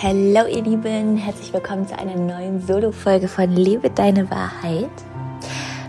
Hallo 0.00 0.46
ihr 0.46 0.62
Lieben, 0.62 1.16
herzlich 1.16 1.52
willkommen 1.52 1.84
zu 1.84 1.98
einer 1.98 2.14
neuen 2.14 2.64
Solo-Folge 2.64 3.26
von 3.26 3.50
Lebe 3.50 3.90
deine 3.90 4.30
Wahrheit. 4.30 4.88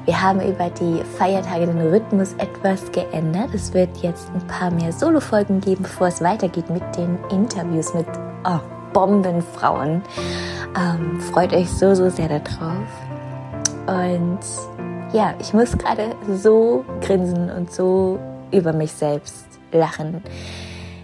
Wir 0.05 0.20
haben 0.20 0.42
über 0.42 0.71
die 0.71 1.04
Feiertage 1.20 1.68
den 1.68 1.79
Rhythmus 1.79 2.34
etwas 2.40 2.92
geändert. 2.92 3.54
Es 3.54 3.72
wird 3.76 3.96
jetzt 3.98 4.32
ein 4.34 4.48
paar 4.48 4.72
mehr 4.72 4.92
Solo-Folgen 4.92 5.62
geben, 5.62 5.84
bevor 5.84 6.08
es 6.08 6.22
weitergeht 6.22 6.72
mit 6.72 6.82
den 6.98 7.20
Interviews 7.30 7.94
mit 7.94 8.08
oh, 8.46 8.58
Bombenfrauen. 8.93 10.02
Ähm, 10.76 11.20
freut 11.32 11.54
euch 11.54 11.70
so, 11.70 11.94
so 11.94 12.10
sehr 12.10 12.30
darauf. 12.30 12.88
Und 13.86 14.39
ja, 15.14 15.36
ich 15.39 15.54
muss 15.54 15.78
gerade 15.78 16.16
so 16.34 16.84
grinsen 17.02 17.52
und 17.52 17.71
so 17.71 18.18
über 18.52 18.73
mich 18.73 18.91
selbst 18.91 19.46
lachen. 19.71 20.23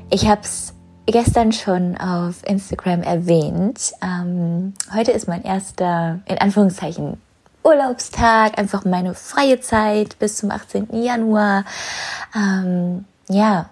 Ich 0.09 0.27
habe 0.27 0.41
es 0.41 0.74
gestern 1.05 1.51
schon 1.51 1.97
auf 1.97 2.47
Instagram 2.47 3.01
erwähnt. 3.01 3.93
Ähm, 4.01 4.73
heute 4.93 5.11
ist 5.11 5.27
mein 5.27 5.43
erster, 5.43 6.19
in 6.25 6.37
Anführungszeichen, 6.37 7.17
Urlaubstag, 7.63 8.59
einfach 8.59 8.85
meine 8.85 9.15
freie 9.15 9.59
Zeit 9.59 10.19
bis 10.19 10.37
zum 10.37 10.51
18. 10.51 11.01
Januar. 11.01 11.65
Ähm, 12.35 13.05
ja, 13.27 13.69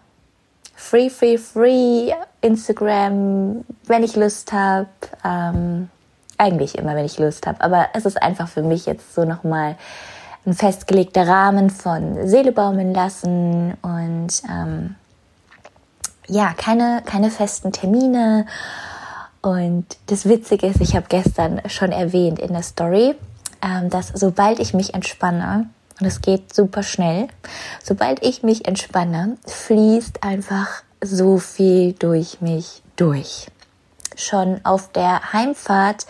free, 0.76 1.10
free, 1.10 1.38
free 1.38 2.12
Instagram, 2.42 3.64
wenn 3.86 4.04
ich 4.04 4.16
Lust 4.16 4.52
habe. 4.52 4.88
Ähm, 5.24 5.90
eigentlich 6.38 6.78
immer, 6.78 6.96
wenn 6.96 7.06
ich 7.06 7.20
Lust 7.20 7.46
habe. 7.48 7.62
Aber 7.62 7.90
es 7.94 8.06
ist 8.06 8.22
einfach 8.22 8.48
für 8.48 8.64
mich 8.64 8.86
jetzt 8.86 9.14
so 9.14 9.26
nochmal 9.26 9.78
ein 10.46 10.54
festgelegter 10.54 11.28
Rahmen 11.28 11.70
von 11.70 12.28
Seele 12.28 12.52
baumeln 12.52 12.94
lassen 12.94 13.76
und 13.82 14.30
ähm, 14.50 14.96
ja, 16.28 16.54
keine, 16.56 17.02
keine 17.06 17.30
festen 17.30 17.72
Termine. 17.72 18.46
Und 19.42 19.86
das 20.08 20.28
Witzige 20.28 20.68
ist, 20.68 20.82
ich 20.82 20.96
habe 20.96 21.08
gestern 21.10 21.62
schon 21.68 21.92
erwähnt 21.92 22.40
in 22.40 22.54
der 22.54 22.64
Story, 22.64 23.16
ähm, 23.62 23.90
dass 23.90 24.10
sobald 24.14 24.60
ich 24.60 24.74
mich 24.74 24.94
entspanne, 24.94 25.70
und 26.00 26.08
es 26.08 26.22
geht 26.22 26.54
super 26.54 26.82
schnell, 26.82 27.28
sobald 27.84 28.24
ich 28.24 28.44
mich 28.44 28.68
entspanne, 28.68 29.38
fließt 29.46 30.24
einfach 30.24 30.84
so 31.02 31.38
viel 31.38 31.94
durch 31.94 32.42
mich 32.42 32.82
durch. 32.96 33.48
Schon 34.16 34.62
auf 34.64 34.92
der 34.92 35.34
Heimfahrt 35.34 36.06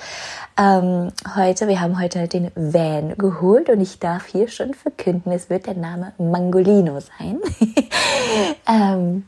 ähm, 0.56 1.12
heute, 1.36 1.68
wir 1.68 1.82
haben 1.82 2.00
heute 2.00 2.28
den 2.28 2.52
Van 2.56 3.18
geholt 3.18 3.70
und 3.70 3.82
ich 3.82 3.98
darf 3.98 4.28
hier 4.28 4.48
schon 4.48 4.76
verkünden, 4.76 5.32
es 5.32 5.50
wird 5.50 5.66
der 5.66 5.74
Name 5.74 6.14
Mangolino 6.20 7.00
sein. 7.00 7.40
ähm, 8.68 9.26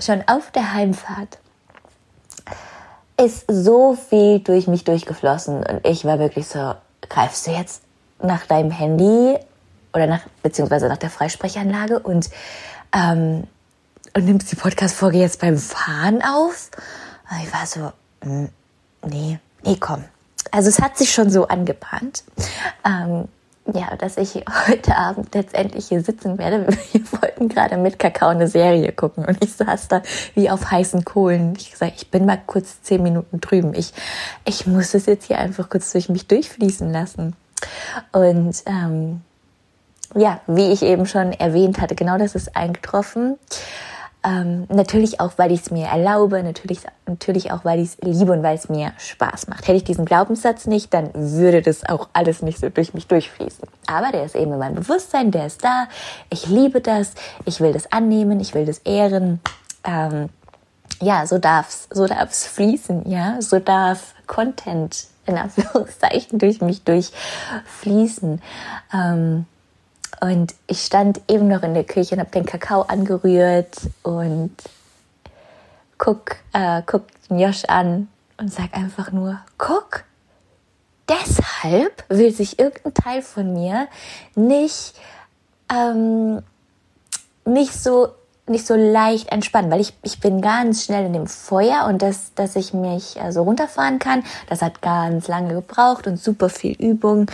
schon 0.00 0.22
auf 0.26 0.50
der 0.50 0.72
Heimfahrt 0.72 1.38
ist 3.16 3.44
so 3.48 3.94
viel 3.94 4.40
durch 4.40 4.66
mich 4.66 4.84
durchgeflossen 4.84 5.64
und 5.64 5.86
ich 5.86 6.04
war 6.04 6.18
wirklich 6.18 6.48
so, 6.48 6.74
greifst 7.08 7.46
du 7.46 7.50
jetzt 7.52 7.82
nach 8.22 8.46
deinem 8.46 8.70
Handy 8.70 9.36
oder 9.92 10.06
nach, 10.06 10.22
beziehungsweise 10.42 10.88
nach 10.88 10.96
der 10.96 11.10
Freisprechanlage 11.10 11.98
und, 11.98 12.30
ähm, 12.92 13.46
und 14.14 14.24
nimmst 14.24 14.50
die 14.50 14.56
Podcast-Folge 14.56 15.18
jetzt 15.18 15.40
beim 15.40 15.58
Fahren 15.58 16.22
auf? 16.22 16.70
Und 17.30 17.44
ich 17.44 17.52
war 17.52 17.66
so, 17.66 17.92
hm, 18.22 18.48
nee, 19.06 19.38
nee, 19.62 19.76
komm. 19.78 20.04
Also 20.50 20.68
es 20.68 20.80
hat 20.80 20.98
sich 20.98 21.12
schon 21.12 21.30
so 21.30 21.46
angebahnt. 21.48 22.24
Ähm, 22.84 23.28
ja, 23.74 23.96
dass 23.96 24.16
ich 24.16 24.44
heute 24.68 24.96
Abend 24.96 25.34
letztendlich 25.34 25.88
hier 25.88 26.02
sitzen 26.02 26.38
werde. 26.38 26.66
Wir 26.92 27.12
wollten 27.20 27.48
gerade 27.48 27.76
mit 27.76 27.98
Kakao 27.98 28.28
eine 28.28 28.48
Serie 28.48 28.92
gucken 28.92 29.24
und 29.24 29.42
ich 29.42 29.52
saß 29.52 29.88
da 29.88 30.02
wie 30.34 30.50
auf 30.50 30.70
heißen 30.70 31.04
Kohlen. 31.04 31.54
Ich 31.58 31.70
gesagt, 31.70 31.94
ich 31.96 32.10
bin 32.10 32.26
mal 32.26 32.40
kurz 32.46 32.82
zehn 32.82 33.02
Minuten 33.02 33.40
drüben. 33.40 33.74
Ich, 33.74 33.92
ich 34.44 34.66
muss 34.66 34.94
es 34.94 35.06
jetzt 35.06 35.26
hier 35.26 35.38
einfach 35.38 35.68
kurz 35.68 35.92
durch 35.92 36.08
mich 36.08 36.26
durchfließen 36.26 36.92
lassen. 36.92 37.34
Und 38.12 38.62
ähm, 38.66 39.22
ja, 40.14 40.40
wie 40.46 40.72
ich 40.72 40.82
eben 40.82 41.06
schon 41.06 41.32
erwähnt 41.32 41.80
hatte, 41.80 41.94
genau 41.94 42.18
das 42.18 42.34
ist 42.34 42.56
eingetroffen. 42.56 43.38
Ähm, 44.24 44.66
natürlich 44.68 45.20
auch, 45.20 45.32
weil 45.36 45.50
ich 45.50 45.62
es 45.62 45.70
mir 45.72 45.86
erlaube, 45.86 46.42
natürlich, 46.42 46.80
natürlich 47.06 47.50
auch, 47.50 47.64
weil 47.64 47.80
ich 47.80 47.88
es 47.88 47.98
liebe 48.02 48.30
und 48.32 48.42
weil 48.44 48.56
es 48.56 48.68
mir 48.68 48.92
Spaß 48.96 49.48
macht. 49.48 49.62
Hätte 49.66 49.78
ich 49.78 49.84
diesen 49.84 50.04
Glaubenssatz 50.04 50.66
nicht, 50.66 50.94
dann 50.94 51.10
würde 51.14 51.60
das 51.60 51.88
auch 51.88 52.08
alles 52.12 52.40
nicht 52.40 52.58
so 52.58 52.68
durch 52.68 52.94
mich 52.94 53.08
durchfließen. 53.08 53.66
Aber 53.86 54.12
der 54.12 54.24
ist 54.24 54.36
eben 54.36 54.52
in 54.52 54.58
meinem 54.58 54.76
Bewusstsein, 54.76 55.32
der 55.32 55.46
ist 55.46 55.64
da. 55.64 55.88
Ich 56.30 56.46
liebe 56.46 56.80
das, 56.80 57.14
ich 57.46 57.60
will 57.60 57.72
das 57.72 57.90
annehmen, 57.90 58.38
ich 58.38 58.54
will 58.54 58.64
das 58.64 58.78
ehren. 58.78 59.40
Ähm, 59.84 60.28
ja, 61.00 61.26
so 61.26 61.38
darf's, 61.38 61.88
so 61.90 62.06
darf's 62.06 62.46
fließen, 62.46 63.10
ja, 63.10 63.42
so 63.42 63.58
darf 63.58 64.14
Content 64.28 65.08
in 65.26 65.36
Anführungszeichen 65.36 66.38
durch 66.38 66.60
mich 66.60 66.84
durchfließen. 66.84 68.40
Ähm, 68.94 69.46
und 70.22 70.54
ich 70.68 70.82
stand 70.82 71.20
eben 71.26 71.48
noch 71.48 71.64
in 71.64 71.74
der 71.74 71.82
Küche 71.82 72.14
und 72.14 72.20
habe 72.20 72.30
den 72.30 72.46
Kakao 72.46 72.82
angerührt 72.82 73.76
und 74.04 74.54
guck, 75.98 76.36
äh, 76.52 76.80
guck 76.86 77.06
Josh 77.28 77.64
an 77.64 78.06
und 78.36 78.52
sag 78.52 78.72
einfach 78.72 79.10
nur, 79.10 79.40
guck, 79.58 80.04
deshalb 81.08 82.04
will 82.08 82.30
sich 82.30 82.60
irgendein 82.60 82.94
Teil 82.94 83.22
von 83.22 83.52
mir 83.52 83.88
nicht, 84.36 84.94
ähm, 85.68 86.40
nicht 87.44 87.74
so 87.74 88.14
nicht 88.46 88.66
so 88.66 88.74
leicht 88.74 89.30
entspannen, 89.30 89.70
weil 89.70 89.80
ich, 89.80 89.94
ich 90.02 90.18
bin 90.18 90.40
ganz 90.40 90.84
schnell 90.84 91.06
in 91.06 91.12
dem 91.12 91.26
Feuer 91.26 91.86
und 91.88 92.02
das, 92.02 92.34
dass 92.34 92.56
ich 92.56 92.74
mich 92.74 93.16
äh, 93.20 93.30
so 93.30 93.42
runterfahren 93.42 93.98
kann, 93.98 94.24
das 94.48 94.62
hat 94.62 94.82
ganz 94.82 95.28
lange 95.28 95.54
gebraucht 95.54 96.06
und 96.06 96.18
super 96.18 96.48
viel 96.48 96.72
Übung. 96.72 97.26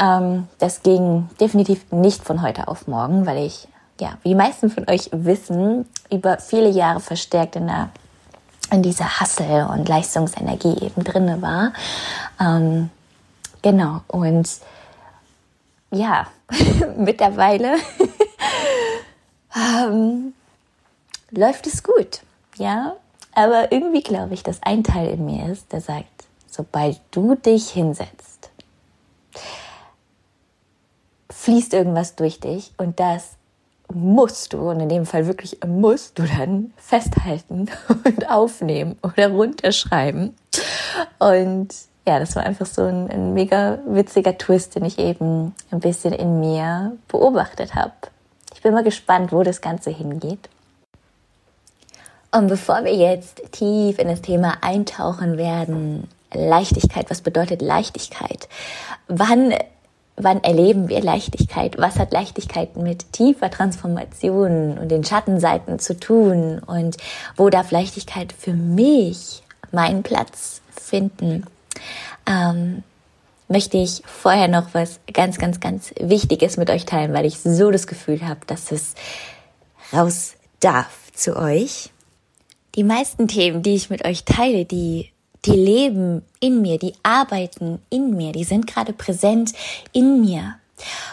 Ähm, 0.00 0.48
das 0.58 0.82
ging 0.82 1.28
definitiv 1.40 1.92
nicht 1.92 2.24
von 2.24 2.40
heute 2.42 2.68
auf 2.68 2.88
morgen, 2.88 3.26
weil 3.26 3.44
ich, 3.44 3.68
ja, 4.00 4.16
wie 4.22 4.30
die 4.30 4.34
meisten 4.34 4.70
von 4.70 4.88
euch 4.88 5.10
wissen, 5.12 5.86
über 6.10 6.38
viele 6.38 6.70
Jahre 6.70 7.00
verstärkt 7.00 7.56
in 7.56 7.66
der 7.66 7.90
in 8.70 8.82
dieser 8.82 9.20
Hassel 9.20 9.66
und 9.70 9.88
Leistungsenergie 9.88 10.76
eben 10.84 11.02
drinne 11.02 11.40
war. 11.40 11.72
Ähm, 12.38 12.90
genau. 13.62 14.02
Und 14.08 14.46
ja, 15.90 16.26
mittlerweile 16.96 17.76
ähm, 19.56 20.34
läuft 21.30 21.66
es 21.66 21.82
gut, 21.82 22.20
ja. 22.56 22.96
Aber 23.34 23.70
irgendwie 23.70 24.02
glaube 24.02 24.34
ich, 24.34 24.42
dass 24.42 24.62
ein 24.62 24.82
Teil 24.82 25.10
in 25.10 25.24
mir 25.24 25.50
ist, 25.50 25.72
der 25.72 25.80
sagt, 25.80 26.26
sobald 26.46 27.00
du 27.10 27.34
dich 27.36 27.70
hinsetzt, 27.70 28.50
fließt 31.30 31.72
irgendwas 31.72 32.16
durch 32.16 32.40
dich 32.40 32.72
und 32.78 32.98
das 32.98 33.36
musst 33.92 34.52
du, 34.52 34.70
und 34.70 34.80
in 34.80 34.88
dem 34.88 35.06
Fall 35.06 35.26
wirklich 35.26 35.58
musst 35.66 36.18
du 36.18 36.24
dann 36.24 36.72
festhalten 36.76 37.70
und 38.04 38.28
aufnehmen 38.28 38.98
oder 39.02 39.30
runterschreiben. 39.30 40.34
Und 41.18 41.68
ja, 42.06 42.18
das 42.18 42.36
war 42.36 42.42
einfach 42.42 42.66
so 42.66 42.82
ein, 42.82 43.10
ein 43.10 43.34
mega 43.34 43.78
witziger 43.86 44.36
Twist, 44.36 44.74
den 44.74 44.84
ich 44.84 44.98
eben 44.98 45.54
ein 45.70 45.80
bisschen 45.80 46.12
in 46.12 46.40
mir 46.40 46.96
beobachtet 47.08 47.74
habe. 47.74 47.92
Ich 48.54 48.62
bin 48.62 48.72
mal 48.72 48.84
gespannt, 48.84 49.32
wo 49.32 49.42
das 49.42 49.60
Ganze 49.60 49.90
hingeht. 49.90 50.48
Und 52.30 52.48
bevor 52.48 52.84
wir 52.84 52.94
jetzt 52.94 53.40
tief 53.52 53.98
in 53.98 54.08
das 54.08 54.20
Thema 54.20 54.58
eintauchen 54.60 55.38
werden, 55.38 56.08
Leichtigkeit, 56.32 57.08
was 57.10 57.22
bedeutet 57.22 57.62
Leichtigkeit? 57.62 58.48
Wann, 59.06 59.54
wann 60.16 60.44
erleben 60.44 60.88
wir 60.88 61.00
Leichtigkeit? 61.00 61.78
Was 61.78 61.98
hat 61.98 62.12
Leichtigkeit 62.12 62.76
mit 62.76 63.12
tiefer 63.12 63.50
Transformation 63.50 64.76
und 64.76 64.90
den 64.90 65.04
Schattenseiten 65.04 65.78
zu 65.78 65.98
tun? 65.98 66.58
Und 66.58 66.98
wo 67.36 67.48
darf 67.48 67.70
Leichtigkeit 67.70 68.34
für 68.34 68.52
mich 68.52 69.42
meinen 69.72 70.02
Platz 70.02 70.60
finden? 70.70 71.46
Ähm, 72.26 72.82
möchte 73.48 73.78
ich 73.78 74.02
vorher 74.04 74.48
noch 74.48 74.74
was 74.74 75.00
ganz, 75.14 75.38
ganz, 75.38 75.60
ganz 75.60 75.94
Wichtiges 75.98 76.58
mit 76.58 76.68
euch 76.68 76.84
teilen, 76.84 77.14
weil 77.14 77.24
ich 77.24 77.40
so 77.40 77.70
das 77.70 77.86
Gefühl 77.86 78.26
habe, 78.28 78.40
dass 78.46 78.70
es 78.70 78.94
raus 79.94 80.34
darf 80.60 81.10
zu 81.14 81.36
euch. 81.36 81.90
Die 82.74 82.84
meisten 82.84 83.28
Themen, 83.28 83.62
die 83.62 83.74
ich 83.74 83.90
mit 83.90 84.04
euch 84.04 84.24
teile, 84.24 84.64
die, 84.64 85.10
die 85.44 85.52
leben 85.52 86.22
in 86.40 86.60
mir, 86.62 86.78
die 86.78 86.94
arbeiten 87.02 87.80
in 87.90 88.16
mir, 88.16 88.32
die 88.32 88.44
sind 88.44 88.66
gerade 88.66 88.92
präsent 88.92 89.52
in 89.92 90.20
mir. 90.20 90.56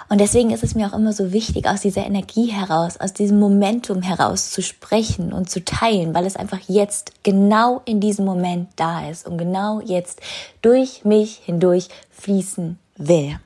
Und 0.09 0.21
deswegen 0.21 0.51
ist 0.51 0.63
es 0.63 0.75
mir 0.75 0.87
auch 0.87 0.93
immer 0.93 1.13
so 1.13 1.31
wichtig, 1.31 1.67
aus 1.67 1.81
dieser 1.81 2.05
Energie 2.05 2.47
heraus, 2.47 2.97
aus 2.97 3.13
diesem 3.13 3.39
Momentum 3.39 4.01
heraus 4.01 4.51
zu 4.51 4.61
sprechen 4.61 5.33
und 5.33 5.49
zu 5.49 5.63
teilen, 5.63 6.13
weil 6.13 6.25
es 6.25 6.35
einfach 6.35 6.59
jetzt 6.67 7.23
genau 7.23 7.81
in 7.85 7.99
diesem 7.99 8.25
Moment 8.25 8.69
da 8.75 9.09
ist 9.09 9.25
und 9.25 9.37
genau 9.37 9.81
jetzt 9.81 10.21
durch 10.61 11.03
mich 11.03 11.41
hindurch 11.43 11.87
fließen 12.11 12.77
will. 12.97 13.39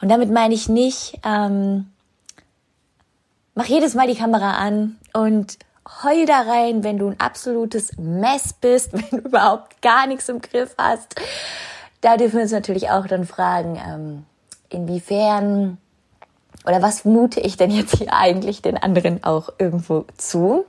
Und 0.00 0.08
damit 0.08 0.30
meine 0.30 0.54
ich 0.54 0.68
nicht, 0.68 1.18
ähm, 1.24 1.86
mach 3.54 3.66
jedes 3.66 3.94
Mal 3.94 4.08
die 4.08 4.18
Kamera 4.18 4.52
an 4.52 4.96
und 5.12 5.58
heul 6.02 6.26
da 6.26 6.42
rein, 6.42 6.84
wenn 6.84 6.98
du 6.98 7.08
ein 7.08 7.20
absolutes 7.20 7.96
Mess 7.98 8.52
bist, 8.52 8.92
wenn 8.92 9.22
du 9.22 9.28
überhaupt 9.28 9.80
gar 9.82 10.06
nichts 10.06 10.28
im 10.28 10.40
Griff 10.40 10.74
hast. 10.78 11.14
Da 12.00 12.16
dürfen 12.16 12.34
wir 12.34 12.42
uns 12.42 12.52
natürlich 12.52 12.90
auch 12.90 13.06
dann 13.06 13.26
fragen, 13.26 13.80
ähm, 13.84 14.24
inwiefern 14.68 15.78
oder 16.66 16.82
was 16.82 17.04
mute 17.04 17.40
ich 17.40 17.56
denn 17.56 17.70
jetzt 17.70 17.96
hier 17.96 18.12
eigentlich 18.12 18.60
den 18.60 18.76
anderen 18.76 19.22
auch 19.22 19.50
irgendwo 19.58 20.04
zu? 20.16 20.64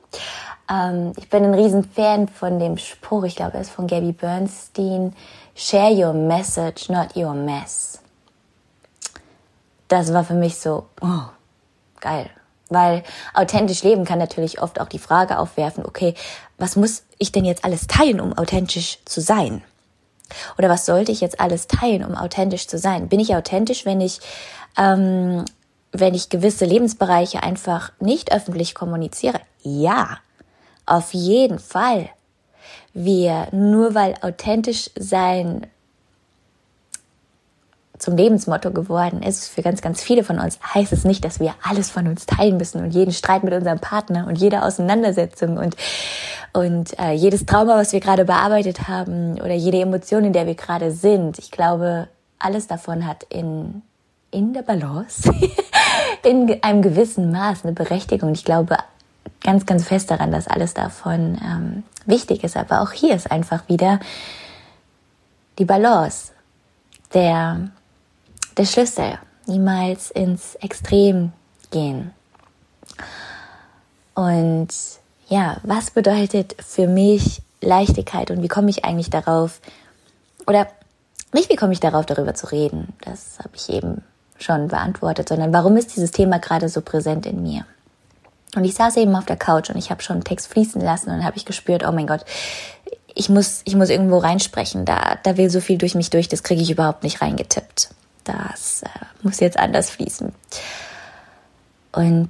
Ähm, 0.69 1.13
ich 1.17 1.29
bin 1.29 1.43
ein 1.43 1.53
Riesenfan 1.53 2.27
von 2.27 2.59
dem 2.59 2.77
Spruch, 2.77 3.23
ich 3.23 3.35
glaube, 3.35 3.55
er 3.55 3.61
ist 3.61 3.71
von 3.71 3.87
Gabby 3.87 4.11
Bernstein, 4.11 5.13
Share 5.55 5.91
your 5.91 6.13
message, 6.13 6.87
not 6.89 7.15
your 7.15 7.33
mess. 7.33 7.99
Das 9.87 10.13
war 10.13 10.23
für 10.23 10.35
mich 10.35 10.59
so, 10.59 10.85
oh, 11.01 11.23
geil. 11.99 12.29
Weil 12.69 13.03
authentisch 13.33 13.83
leben 13.83 14.05
kann 14.05 14.19
natürlich 14.19 14.61
oft 14.61 14.81
auch 14.81 14.89
die 14.89 14.99
Frage 14.99 15.39
aufwerfen, 15.39 15.85
okay, 15.85 16.13
was 16.57 16.75
muss 16.75 17.03
ich 17.17 17.31
denn 17.31 17.45
jetzt 17.45 17.63
alles 17.63 17.87
teilen, 17.87 18.19
um 18.19 18.37
authentisch 18.37 18.99
zu 19.05 19.21
sein? 19.21 19.63
Oder 20.57 20.69
was 20.69 20.85
sollte 20.85 21.11
ich 21.11 21.21
jetzt 21.21 21.39
alles 21.39 21.67
teilen, 21.67 22.03
um 22.03 22.15
authentisch 22.15 22.67
zu 22.67 22.77
sein? 22.77 23.07
Bin 23.07 23.19
ich 23.19 23.35
authentisch, 23.35 23.85
wenn 23.85 24.01
ich, 24.01 24.19
ähm, 24.77 25.45
wenn 25.91 26.13
ich 26.13 26.29
gewisse 26.29 26.65
Lebensbereiche 26.65 27.43
einfach 27.43 27.91
nicht 27.99 28.33
öffentlich 28.33 28.75
kommuniziere? 28.75 29.39
Ja, 29.61 30.17
auf 30.85 31.13
jeden 31.13 31.59
Fall. 31.59 32.09
Wir, 32.93 33.47
nur 33.51 33.93
weil 33.93 34.15
authentisch 34.21 34.89
sein 34.97 35.67
zum 37.97 38.15
Lebensmotto 38.15 38.71
geworden 38.71 39.21
ist 39.23 39.49
für 39.49 39.61
ganz, 39.61 39.81
ganz 39.81 40.01
viele 40.01 40.23
von 40.23 40.39
uns, 40.39 40.59
heißt 40.73 40.93
es 40.93 41.03
nicht, 41.03 41.25
dass 41.25 41.39
wir 41.39 41.53
alles 41.63 41.89
von 41.89 42.07
uns 42.07 42.25
teilen 42.25 42.57
müssen 42.57 42.83
und 42.83 42.91
jeden 42.91 43.11
Streit 43.11 43.43
mit 43.43 43.53
unserem 43.53 43.79
Partner 43.79 44.27
und 44.27 44.37
jede 44.37 44.63
Auseinandersetzung 44.63 45.57
und, 45.57 45.75
und 46.53 46.97
äh, 46.99 47.13
jedes 47.13 47.45
Trauma, 47.45 47.75
was 47.75 47.93
wir 47.93 47.99
gerade 47.99 48.25
bearbeitet 48.25 48.87
haben 48.87 49.41
oder 49.41 49.53
jede 49.53 49.79
Emotion, 49.79 50.25
in 50.25 50.33
der 50.33 50.45
wir 50.45 50.55
gerade 50.55 50.91
sind. 50.91 51.39
Ich 51.39 51.51
glaube, 51.51 52.07
alles 52.39 52.67
davon 52.67 53.05
hat 53.07 53.23
in, 53.29 53.81
in 54.31 54.53
der 54.53 54.61
Balance, 54.61 55.31
in 56.23 56.61
einem 56.61 56.81
gewissen 56.81 57.31
Maß 57.31 57.63
eine 57.63 57.73
Berechtigung. 57.73 58.31
Ich 58.33 58.45
glaube 58.45 58.77
ganz, 59.41 59.65
ganz 59.65 59.85
fest 59.85 60.11
daran, 60.11 60.31
dass 60.31 60.47
alles 60.47 60.73
davon 60.73 61.39
ähm, 61.43 61.83
wichtig 62.05 62.43
ist. 62.43 62.57
Aber 62.57 62.81
auch 62.81 62.91
hier 62.91 63.15
ist 63.15 63.31
einfach 63.31 63.67
wieder 63.67 63.99
die 65.57 65.65
Balance. 65.65 66.31
Der 67.13 67.69
der 68.57 68.65
Schlüssel. 68.65 69.19
Niemals 69.45 70.11
ins 70.11 70.55
Extrem 70.55 71.31
gehen. 71.71 72.11
Und 74.13 74.69
ja, 75.29 75.57
was 75.63 75.91
bedeutet 75.91 76.55
für 76.59 76.87
mich 76.87 77.41
Leichtigkeit 77.61 78.31
und 78.31 78.41
wie 78.41 78.47
komme 78.47 78.69
ich 78.69 78.83
eigentlich 78.83 79.09
darauf, 79.09 79.61
oder 80.45 80.67
nicht 81.33 81.49
wie 81.49 81.55
komme 81.55 81.73
ich 81.73 81.79
darauf, 81.79 82.05
darüber 82.05 82.33
zu 82.33 82.47
reden, 82.47 82.93
das 83.01 83.39
habe 83.39 83.55
ich 83.55 83.69
eben 83.69 84.03
schon 84.37 84.67
beantwortet, 84.67 85.29
sondern 85.29 85.53
warum 85.53 85.77
ist 85.77 85.95
dieses 85.95 86.11
Thema 86.11 86.39
gerade 86.39 86.69
so 86.69 86.81
präsent 86.81 87.25
in 87.25 87.41
mir? 87.41 87.65
Und 88.55 88.63
ich 88.63 88.73
saß 88.73 88.97
eben 88.97 89.15
auf 89.15 89.25
der 89.25 89.37
Couch 89.37 89.69
und 89.69 89.77
ich 89.77 89.91
habe 89.91 90.01
schon 90.01 90.15
einen 90.15 90.23
Text 90.23 90.47
fließen 90.47 90.81
lassen 90.81 91.09
und 91.11 91.23
habe 91.23 91.37
ich 91.37 91.45
gespürt, 91.45 91.85
oh 91.87 91.91
mein 91.91 92.07
Gott, 92.07 92.25
ich 93.13 93.29
muss, 93.29 93.61
ich 93.65 93.75
muss 93.75 93.89
irgendwo 93.89 94.17
reinsprechen, 94.17 94.85
da, 94.85 95.17
da 95.23 95.37
will 95.37 95.49
so 95.49 95.59
viel 95.59 95.77
durch 95.77 95.95
mich 95.95 96.09
durch, 96.09 96.27
das 96.27 96.43
kriege 96.43 96.61
ich 96.61 96.71
überhaupt 96.71 97.03
nicht 97.03 97.21
reingetippt 97.21 97.89
das 98.27 98.83
äh, 98.83 98.89
muss 99.23 99.39
jetzt 99.39 99.57
anders 99.57 99.89
fließen. 99.89 100.33
Und 101.91 102.29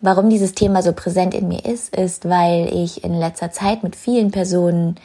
warum 0.00 0.30
dieses 0.30 0.54
Thema 0.54 0.82
so 0.82 0.92
präsent 0.92 1.34
in 1.34 1.48
mir 1.48 1.64
ist, 1.64 1.94
ist, 1.94 2.28
weil 2.28 2.72
ich 2.72 3.04
in 3.04 3.14
letzter 3.14 3.50
Zeit 3.50 3.82
mit 3.82 3.96
vielen 3.96 4.30
Personen 4.30 4.96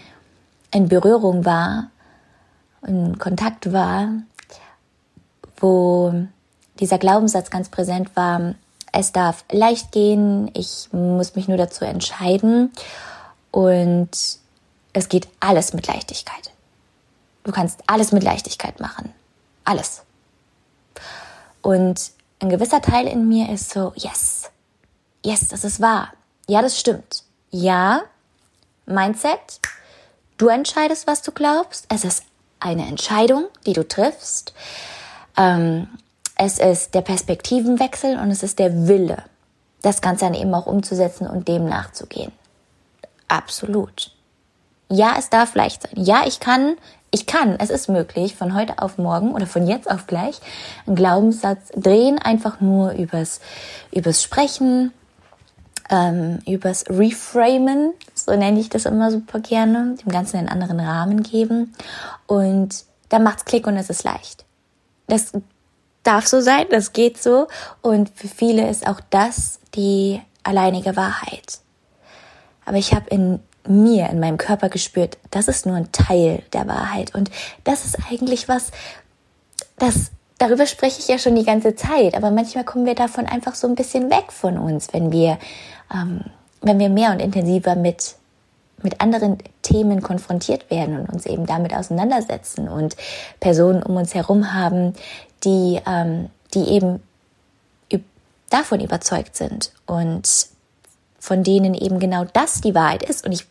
in 0.71 0.87
Berührung 0.87 1.45
war, 1.45 1.89
in 2.85 3.19
Kontakt 3.19 3.71
war, 3.71 4.09
wo 5.57 6.13
dieser 6.79 6.97
Glaubenssatz 6.97 7.49
ganz 7.49 7.69
präsent 7.69 8.15
war, 8.15 8.55
es 8.91 9.11
darf 9.11 9.45
leicht 9.51 9.91
gehen, 9.91 10.49
ich 10.53 10.89
muss 10.91 11.35
mich 11.35 11.47
nur 11.47 11.57
dazu 11.57 11.85
entscheiden 11.85 12.71
und 13.51 14.09
es 14.93 15.09
geht 15.09 15.27
alles 15.39 15.73
mit 15.73 15.87
Leichtigkeit. 15.87 16.50
Du 17.43 17.51
kannst 17.51 17.81
alles 17.87 18.11
mit 18.11 18.23
Leichtigkeit 18.23 18.79
machen. 18.79 19.13
Alles. 19.63 20.03
Und 21.61 22.11
ein 22.39 22.49
gewisser 22.49 22.81
Teil 22.81 23.07
in 23.07 23.27
mir 23.27 23.49
ist 23.49 23.69
so, 23.69 23.93
yes, 23.95 24.49
yes, 25.23 25.47
das 25.47 25.63
ist 25.63 25.81
wahr. 25.81 26.11
Ja, 26.47 26.61
das 26.61 26.79
stimmt. 26.79 27.23
Ja, 27.51 28.01
Mindset, 28.85 29.59
du 30.37 30.47
entscheidest, 30.47 31.07
was 31.07 31.21
du 31.21 31.31
glaubst. 31.31 31.85
Es 31.89 32.03
ist 32.03 32.23
eine 32.59 32.87
Entscheidung, 32.87 33.45
die 33.65 33.73
du 33.73 33.87
triffst. 33.87 34.53
Ähm, 35.37 35.87
es 36.35 36.57
ist 36.57 36.95
der 36.95 37.01
Perspektivenwechsel 37.01 38.17
und 38.17 38.31
es 38.31 38.41
ist 38.41 38.59
der 38.59 38.87
Wille, 38.87 39.23
das 39.81 40.01
Ganze 40.01 40.25
dann 40.25 40.33
eben 40.33 40.53
auch 40.53 40.65
umzusetzen 40.65 41.27
und 41.27 41.47
dem 41.47 41.65
nachzugehen. 41.65 42.31
Absolut. 43.27 44.11
Ja, 44.89 45.15
es 45.17 45.29
darf 45.29 45.55
leicht 45.55 45.83
sein. 45.83 45.93
Ja, 45.95 46.23
ich 46.25 46.39
kann 46.39 46.75
ich 47.11 47.25
kann, 47.25 47.57
es 47.59 47.69
ist 47.69 47.89
möglich, 47.89 48.35
von 48.35 48.55
heute 48.55 48.79
auf 48.79 48.97
morgen 48.97 49.33
oder 49.33 49.45
von 49.45 49.67
jetzt 49.67 49.91
auf 49.91 50.07
gleich 50.07 50.39
einen 50.87 50.95
Glaubenssatz 50.95 51.69
drehen, 51.75 52.17
einfach 52.19 52.61
nur 52.61 52.93
übers, 52.93 53.41
übers 53.91 54.23
Sprechen, 54.23 54.93
ähm, 55.89 56.39
übers 56.47 56.85
Reframen, 56.89 57.93
so 58.15 58.33
nenne 58.35 58.59
ich 58.59 58.69
das 58.69 58.85
immer 58.85 59.11
super 59.11 59.41
gerne, 59.41 59.95
dem 60.03 60.11
Ganzen 60.11 60.37
einen 60.37 60.47
anderen 60.47 60.79
Rahmen 60.79 61.21
geben 61.21 61.73
und 62.27 62.85
dann 63.09 63.23
macht's 63.23 63.43
Klick 63.43 63.67
und 63.67 63.75
es 63.75 63.89
ist 63.89 64.05
leicht. 64.05 64.45
Das 65.07 65.33
darf 66.03 66.27
so 66.27 66.39
sein, 66.39 66.65
das 66.69 66.93
geht 66.93 67.21
so 67.21 67.47
und 67.81 68.09
für 68.15 68.29
viele 68.29 68.69
ist 68.69 68.87
auch 68.87 69.01
das 69.09 69.59
die 69.75 70.21
alleinige 70.43 70.95
Wahrheit. 70.95 71.59
Aber 72.65 72.77
ich 72.77 72.93
habe 72.93 73.09
in 73.09 73.41
mir, 73.67 74.09
in 74.09 74.19
meinem 74.19 74.37
Körper 74.37 74.69
gespürt, 74.69 75.17
das 75.29 75.47
ist 75.47 75.65
nur 75.65 75.75
ein 75.75 75.91
Teil 75.91 76.43
der 76.53 76.67
Wahrheit. 76.67 77.13
Und 77.13 77.29
das 77.63 77.85
ist 77.85 77.97
eigentlich 78.09 78.47
was, 78.47 78.71
das, 79.77 80.11
darüber 80.37 80.65
spreche 80.65 80.99
ich 80.99 81.07
ja 81.07 81.17
schon 81.17 81.35
die 81.35 81.45
ganze 81.45 81.75
Zeit, 81.75 82.15
aber 82.15 82.31
manchmal 82.31 82.63
kommen 82.63 82.85
wir 82.85 82.95
davon 82.95 83.25
einfach 83.25 83.55
so 83.55 83.67
ein 83.67 83.75
bisschen 83.75 84.09
weg 84.09 84.31
von 84.31 84.57
uns, 84.57 84.93
wenn 84.93 85.11
wir, 85.11 85.37
ähm, 85.93 86.21
wenn 86.61 86.79
wir 86.79 86.89
mehr 86.89 87.11
und 87.11 87.19
intensiver 87.19 87.75
mit, 87.75 88.15
mit 88.81 88.99
anderen 89.01 89.37
Themen 89.61 90.01
konfrontiert 90.01 90.69
werden 90.71 90.99
und 90.99 91.09
uns 91.09 91.25
eben 91.25 91.45
damit 91.45 91.73
auseinandersetzen 91.73 92.67
und 92.67 92.95
Personen 93.39 93.83
um 93.83 93.95
uns 93.95 94.15
herum 94.15 94.53
haben, 94.53 94.93
die, 95.43 95.79
ähm, 95.85 96.29
die 96.53 96.67
eben 96.69 97.01
davon 98.51 98.81
überzeugt 98.81 99.35
sind 99.35 99.71
und 99.87 100.50
von 101.21 101.43
denen 101.43 101.75
eben 101.75 101.99
genau 101.99 102.25
das 102.25 102.61
die 102.61 102.73
Wahrheit 102.73 103.03
ist. 103.03 103.25
Und 103.25 103.31
ich 103.31 103.45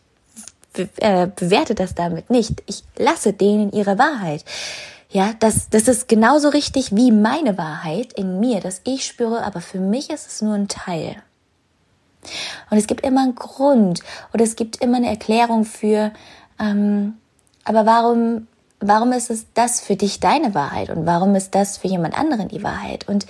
äh, 0.97 1.27
bewerte 1.27 1.73
das 1.73 1.95
damit 1.95 2.29
nicht. 2.29 2.61
Ich 2.67 2.83
lasse 2.97 3.33
denen 3.33 3.71
ihre 3.71 3.97
Wahrheit. 3.97 4.43
Ja, 5.09 5.33
das, 5.39 5.69
das 5.69 5.87
ist 5.87 6.07
genauso 6.07 6.49
richtig 6.49 6.95
wie 6.95 7.11
meine 7.11 7.57
Wahrheit 7.57 8.13
in 8.13 8.39
mir, 8.39 8.59
dass 8.59 8.81
ich 8.83 9.05
spüre, 9.05 9.43
aber 9.43 9.61
für 9.61 9.79
mich 9.79 10.09
ist 10.09 10.27
es 10.27 10.41
nur 10.41 10.53
ein 10.53 10.67
Teil. 10.67 11.15
Und 12.69 12.77
es 12.77 12.87
gibt 12.87 13.05
immer 13.05 13.23
einen 13.23 13.35
Grund 13.35 14.01
oder 14.33 14.43
es 14.43 14.55
gibt 14.55 14.77
immer 14.77 14.97
eine 14.97 15.09
Erklärung 15.09 15.65
für, 15.65 16.11
ähm, 16.59 17.15
aber 17.63 17.85
warum, 17.85 18.47
warum 18.79 19.11
ist 19.11 19.29
es 19.29 19.45
das 19.53 19.81
für 19.81 19.95
dich 19.95 20.19
deine 20.19 20.53
Wahrheit 20.53 20.89
und 20.89 21.05
warum 21.05 21.35
ist 21.35 21.55
das 21.55 21.77
für 21.77 21.87
jemand 21.87 22.17
anderen 22.17 22.47
die 22.47 22.63
Wahrheit? 22.63 23.07
Und 23.07 23.25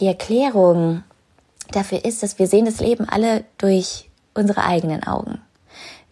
die 0.00 0.06
Erklärung 0.06 1.02
dafür 1.72 2.04
ist, 2.04 2.22
dass 2.22 2.38
wir 2.38 2.46
sehen 2.46 2.64
das 2.64 2.80
Leben 2.80 3.08
alle 3.08 3.44
durch 3.58 4.08
unsere 4.34 4.64
eigenen 4.64 5.02
Augen. 5.04 5.40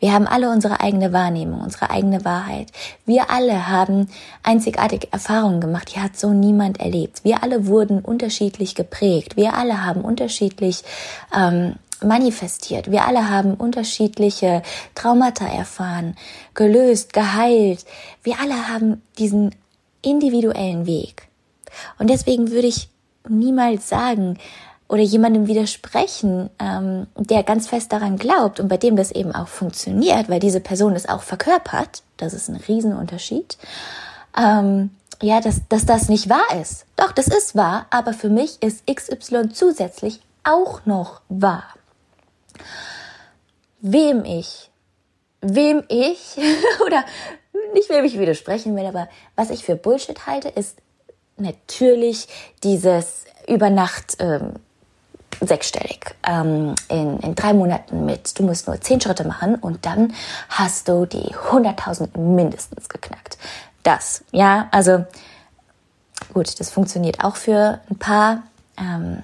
Wir 0.05 0.13
haben 0.13 0.27
alle 0.27 0.51
unsere 0.51 0.81
eigene 0.81 1.13
Wahrnehmung, 1.13 1.63
unsere 1.63 1.89
eigene 1.89 2.25
Wahrheit. 2.25 2.71
Wir 3.07 3.31
alle 3.31 3.69
haben 3.69 4.09
einzigartige 4.43 5.11
Erfahrungen 5.13 5.61
gemacht, 5.61 5.95
die 5.95 6.01
hat 6.01 6.19
so 6.19 6.31
niemand 6.31 6.81
erlebt. 6.81 7.25
Wir 7.25 7.43
alle 7.43 7.67
wurden 7.67 8.01
unterschiedlich 8.01 8.75
geprägt. 8.75 9.37
Wir 9.37 9.55
alle 9.55 9.85
haben 9.85 10.03
unterschiedlich 10.03 10.83
ähm, 11.35 11.77
manifestiert. 12.03 12.91
Wir 12.91 13.07
alle 13.07 13.31
haben 13.31 13.55
unterschiedliche 13.55 14.63
Traumata 14.95 15.47
erfahren, 15.47 16.17
gelöst, 16.53 17.13
geheilt. 17.13 17.87
Wir 18.23 18.41
alle 18.41 18.69
haben 18.69 19.01
diesen 19.19 19.55
individuellen 20.03 20.87
Weg. 20.87 21.29
Und 21.99 22.11
deswegen 22.11 22.51
würde 22.51 22.69
ich 22.69 22.91
niemals 23.29 23.89
sagen, 23.89 24.39
oder 24.89 25.03
jemandem 25.03 25.47
widersprechen, 25.47 26.51
ähm, 26.59 27.07
der 27.17 27.43
ganz 27.43 27.69
fest 27.69 27.93
daran 27.93 28.17
glaubt 28.17 28.61
und 28.61 28.69
bei 28.69 28.77
dem 28.77 28.97
das 28.97 29.11
eben 29.11 29.35
auch 29.35 29.49
funktioniert, 29.49 30.29
weil 30.29 30.41
diese 30.41 30.61
Person 30.61 30.95
es 30.95 31.09
auch 31.09 31.23
verkörpert, 31.23 32.03
das 32.17 32.35
ist 32.35 32.49
ein 32.49 32.57
Riesenunterschied, 32.57 33.57
ähm, 34.37 34.91
ja, 35.23 35.41
dass, 35.41 35.67
dass 35.69 35.87
das 35.87 36.09
nicht 36.09 36.29
wahr 36.29 36.61
ist. 36.61 36.85
Doch, 36.97 37.13
das 37.13 37.29
ist 37.29 37.57
wahr, 37.57 37.87
aber 37.91 38.13
für 38.13 38.29
mich 38.29 38.63
ist 38.63 38.87
XY 38.87 39.51
zusätzlich 39.53 40.21
auch 40.43 40.85
noch 40.85 41.23
war. 41.29 41.65
Wem 43.81 44.25
ich, 44.25 44.71
wem 45.41 45.83
ich, 45.89 46.37
oder 46.87 47.05
nicht 47.73 47.89
wem 47.89 48.05
ich 48.05 48.19
widersprechen 48.19 48.77
will, 48.77 48.87
aber 48.87 49.09
was 49.37 49.51
ich 49.51 49.65
für 49.65 49.77
Bullshit 49.77 50.27
halte, 50.27 50.49
ist 50.49 50.77
natürlich 51.37 52.29
dieses 52.63 53.25
über 53.49 53.71
Nacht 53.71 54.17
ähm, 54.19 54.55
sechsstellig 55.41 56.15
ähm, 56.27 56.75
in, 56.89 57.19
in 57.21 57.35
drei 57.35 57.53
Monaten 57.53 58.05
mit. 58.05 58.39
Du 58.39 58.43
musst 58.43 58.67
nur 58.67 58.81
zehn 58.81 59.01
Schritte 59.01 59.27
machen 59.27 59.57
und 59.57 59.87
dann 59.87 60.13
hast 60.49 60.89
du 60.89 61.07
die 61.07 61.35
100.000 61.51 62.19
mindestens 62.19 62.89
geknackt. 62.89 63.39
Das, 63.83 64.25
ja, 64.33 64.69
also 64.71 65.05
gut, 66.33 66.59
das 66.59 66.71
funktioniert 66.71 67.23
auch 67.23 67.37
für 67.37 67.81
ein 67.91 67.99
paar. 67.99 68.43
Ähm, 68.79 69.23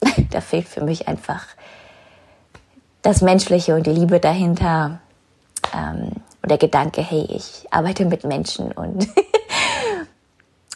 da 0.30 0.40
fehlt 0.40 0.68
für 0.68 0.82
mich 0.82 1.08
einfach 1.08 1.46
das 3.02 3.22
Menschliche 3.22 3.74
und 3.74 3.86
die 3.86 3.92
Liebe 3.92 4.20
dahinter. 4.20 5.00
Ähm, 5.74 6.12
und 6.42 6.50
der 6.50 6.58
Gedanke, 6.58 7.02
hey, 7.02 7.26
ich 7.30 7.66
arbeite 7.70 8.04
mit 8.04 8.24
Menschen 8.24 8.72
und 8.72 9.08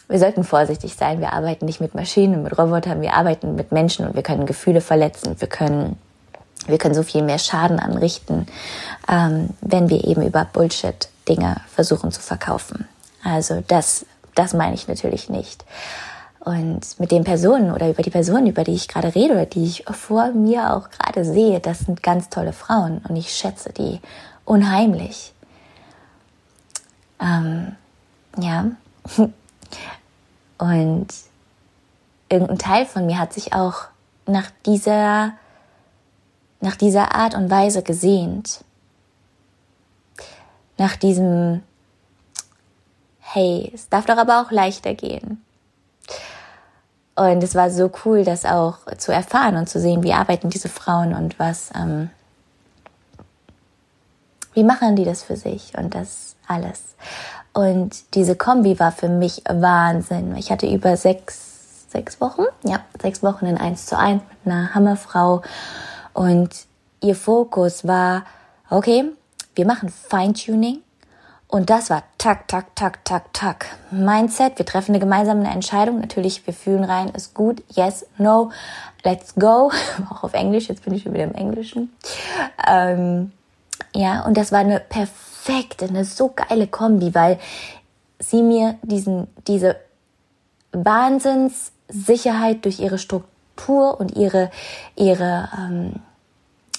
wir 0.07 0.19
sollten 0.19 0.43
vorsichtig 0.43 0.95
sein. 0.95 1.19
Wir 1.19 1.33
arbeiten 1.33 1.65
nicht 1.65 1.81
mit 1.81 1.95
Maschinen, 1.95 2.43
mit 2.43 2.57
Robotern, 2.57 3.01
wir 3.01 3.13
arbeiten 3.13 3.55
mit 3.55 3.71
Menschen 3.71 4.07
und 4.07 4.15
wir 4.15 4.23
können 4.23 4.45
Gefühle 4.45 4.81
verletzen. 4.81 5.39
Wir 5.39 5.47
können, 5.47 5.97
wir 6.67 6.77
können 6.77 6.95
so 6.95 7.03
viel 7.03 7.23
mehr 7.23 7.39
Schaden 7.39 7.79
anrichten, 7.79 8.47
ähm, 9.09 9.49
wenn 9.61 9.89
wir 9.89 10.03
eben 10.03 10.21
über 10.21 10.45
Bullshit 10.45 11.09
Dinge 11.27 11.57
versuchen 11.73 12.11
zu 12.11 12.21
verkaufen. 12.21 12.87
Also 13.23 13.63
das, 13.67 14.05
das 14.35 14.53
meine 14.53 14.75
ich 14.75 14.87
natürlich 14.87 15.29
nicht. 15.29 15.63
Und 16.41 16.99
mit 16.99 17.11
den 17.11 17.23
Personen 17.23 17.71
oder 17.71 17.89
über 17.89 18.03
die 18.03 18.09
Personen, 18.09 18.47
über 18.47 18.65
die 18.65 18.73
ich 18.73 18.89
gerade 18.89 19.15
rede 19.15 19.33
oder 19.33 19.45
die 19.45 19.63
ich 19.63 19.85
vor 19.89 20.31
mir 20.31 20.73
auch 20.73 20.89
gerade 20.89 21.23
sehe, 21.23 21.61
das 21.61 21.79
sind 21.79 22.03
ganz 22.03 22.29
tolle 22.29 22.51
Frauen 22.51 23.01
und 23.07 23.15
ich 23.15 23.29
schätze 23.29 23.71
die 23.71 24.01
unheimlich. 24.43 25.33
Ähm, 27.21 27.77
ja. 28.37 28.65
Und 30.57 31.07
irgendein 32.29 32.57
Teil 32.57 32.85
von 32.85 33.05
mir 33.05 33.19
hat 33.19 33.33
sich 33.33 33.53
auch 33.53 33.85
nach 34.25 34.49
dieser, 34.65 35.33
nach 36.61 36.75
dieser 36.75 37.15
Art 37.15 37.35
und 37.35 37.49
Weise 37.49 37.83
gesehnt. 37.83 38.63
Nach 40.77 40.95
diesem, 40.95 41.63
hey, 43.19 43.71
es 43.73 43.89
darf 43.89 44.05
doch 44.05 44.17
aber 44.17 44.41
auch 44.41 44.51
leichter 44.51 44.93
gehen. 44.93 45.43
Und 47.15 47.43
es 47.43 47.53
war 47.53 47.69
so 47.69 47.91
cool, 48.05 48.23
das 48.23 48.43
auch 48.43 48.77
zu 48.97 49.11
erfahren 49.11 49.55
und 49.55 49.69
zu 49.69 49.79
sehen, 49.79 50.01
wie 50.01 50.13
arbeiten 50.13 50.49
diese 50.49 50.69
Frauen 50.69 51.13
und 51.13 51.37
was, 51.37 51.69
ähm, 51.75 52.09
wie 54.53 54.63
machen 54.63 54.95
die 54.95 55.05
das 55.05 55.23
für 55.23 55.35
sich 55.35 55.73
und 55.77 55.95
das 55.95 56.35
alles. 56.47 56.95
Und 57.53 58.15
diese 58.15 58.35
Kombi 58.35 58.79
war 58.79 58.91
für 58.91 59.09
mich 59.09 59.43
Wahnsinn. 59.47 60.35
Ich 60.37 60.51
hatte 60.51 60.67
über 60.67 60.97
sechs, 60.97 61.89
sechs 61.89 62.19
Wochen, 62.19 62.43
ja, 62.63 62.79
sechs 63.01 63.21
Wochen 63.21 63.45
in 63.45 63.57
eins 63.57 63.85
zu 63.85 63.97
eins 63.97 64.23
mit 64.29 64.51
einer 64.51 64.73
Hammerfrau. 64.73 65.43
Und 66.13 66.49
ihr 67.01 67.15
Fokus 67.15 67.87
war, 67.87 68.23
okay, 68.69 69.05
wir 69.55 69.67
machen 69.67 69.89
Feintuning. 69.89 70.79
Und 71.47 71.69
das 71.69 71.91
war 71.91 72.01
tak, 72.17 72.47
tak, 72.47 72.75
tak, 72.75 73.05
tak, 73.05 73.31
tak. 73.31 73.67
Mindset, 73.91 74.57
wir 74.57 74.65
treffen 74.65 74.93
eine 74.93 74.99
gemeinsame 74.99 75.47
Entscheidung. 75.47 75.99
Natürlich, 75.99 76.47
wir 76.47 76.53
fühlen 76.55 76.83
rein, 76.83 77.09
ist 77.09 77.35
gut, 77.35 77.61
yes, 77.69 78.07
no, 78.17 78.49
let's 79.03 79.35
go. 79.35 79.71
Auch 80.09 80.23
auf 80.23 80.33
Englisch, 80.33 80.67
jetzt 80.69 80.83
bin 80.83 80.95
ich 80.95 81.03
schon 81.03 81.13
wieder 81.13 81.25
im 81.25 81.35
Englischen. 81.35 81.93
Ähm, 82.67 83.31
ja, 83.95 84.25
und 84.25 84.37
das 84.37 84.51
war 84.51 84.59
eine 84.59 84.79
perfekte 84.79 85.85
eine 85.85 86.05
so 86.05 86.29
geile 86.29 86.67
Kombi, 86.67 87.13
weil 87.13 87.39
sie 88.19 88.41
mir 88.41 88.75
diesen, 88.81 89.27
diese 89.47 89.75
Wahnsinnssicherheit 90.71 92.65
durch 92.65 92.79
ihre 92.79 92.97
Struktur 92.97 93.99
und 93.99 94.15
ihre, 94.15 94.49
ihre, 94.95 95.49
ähm, 95.57 95.93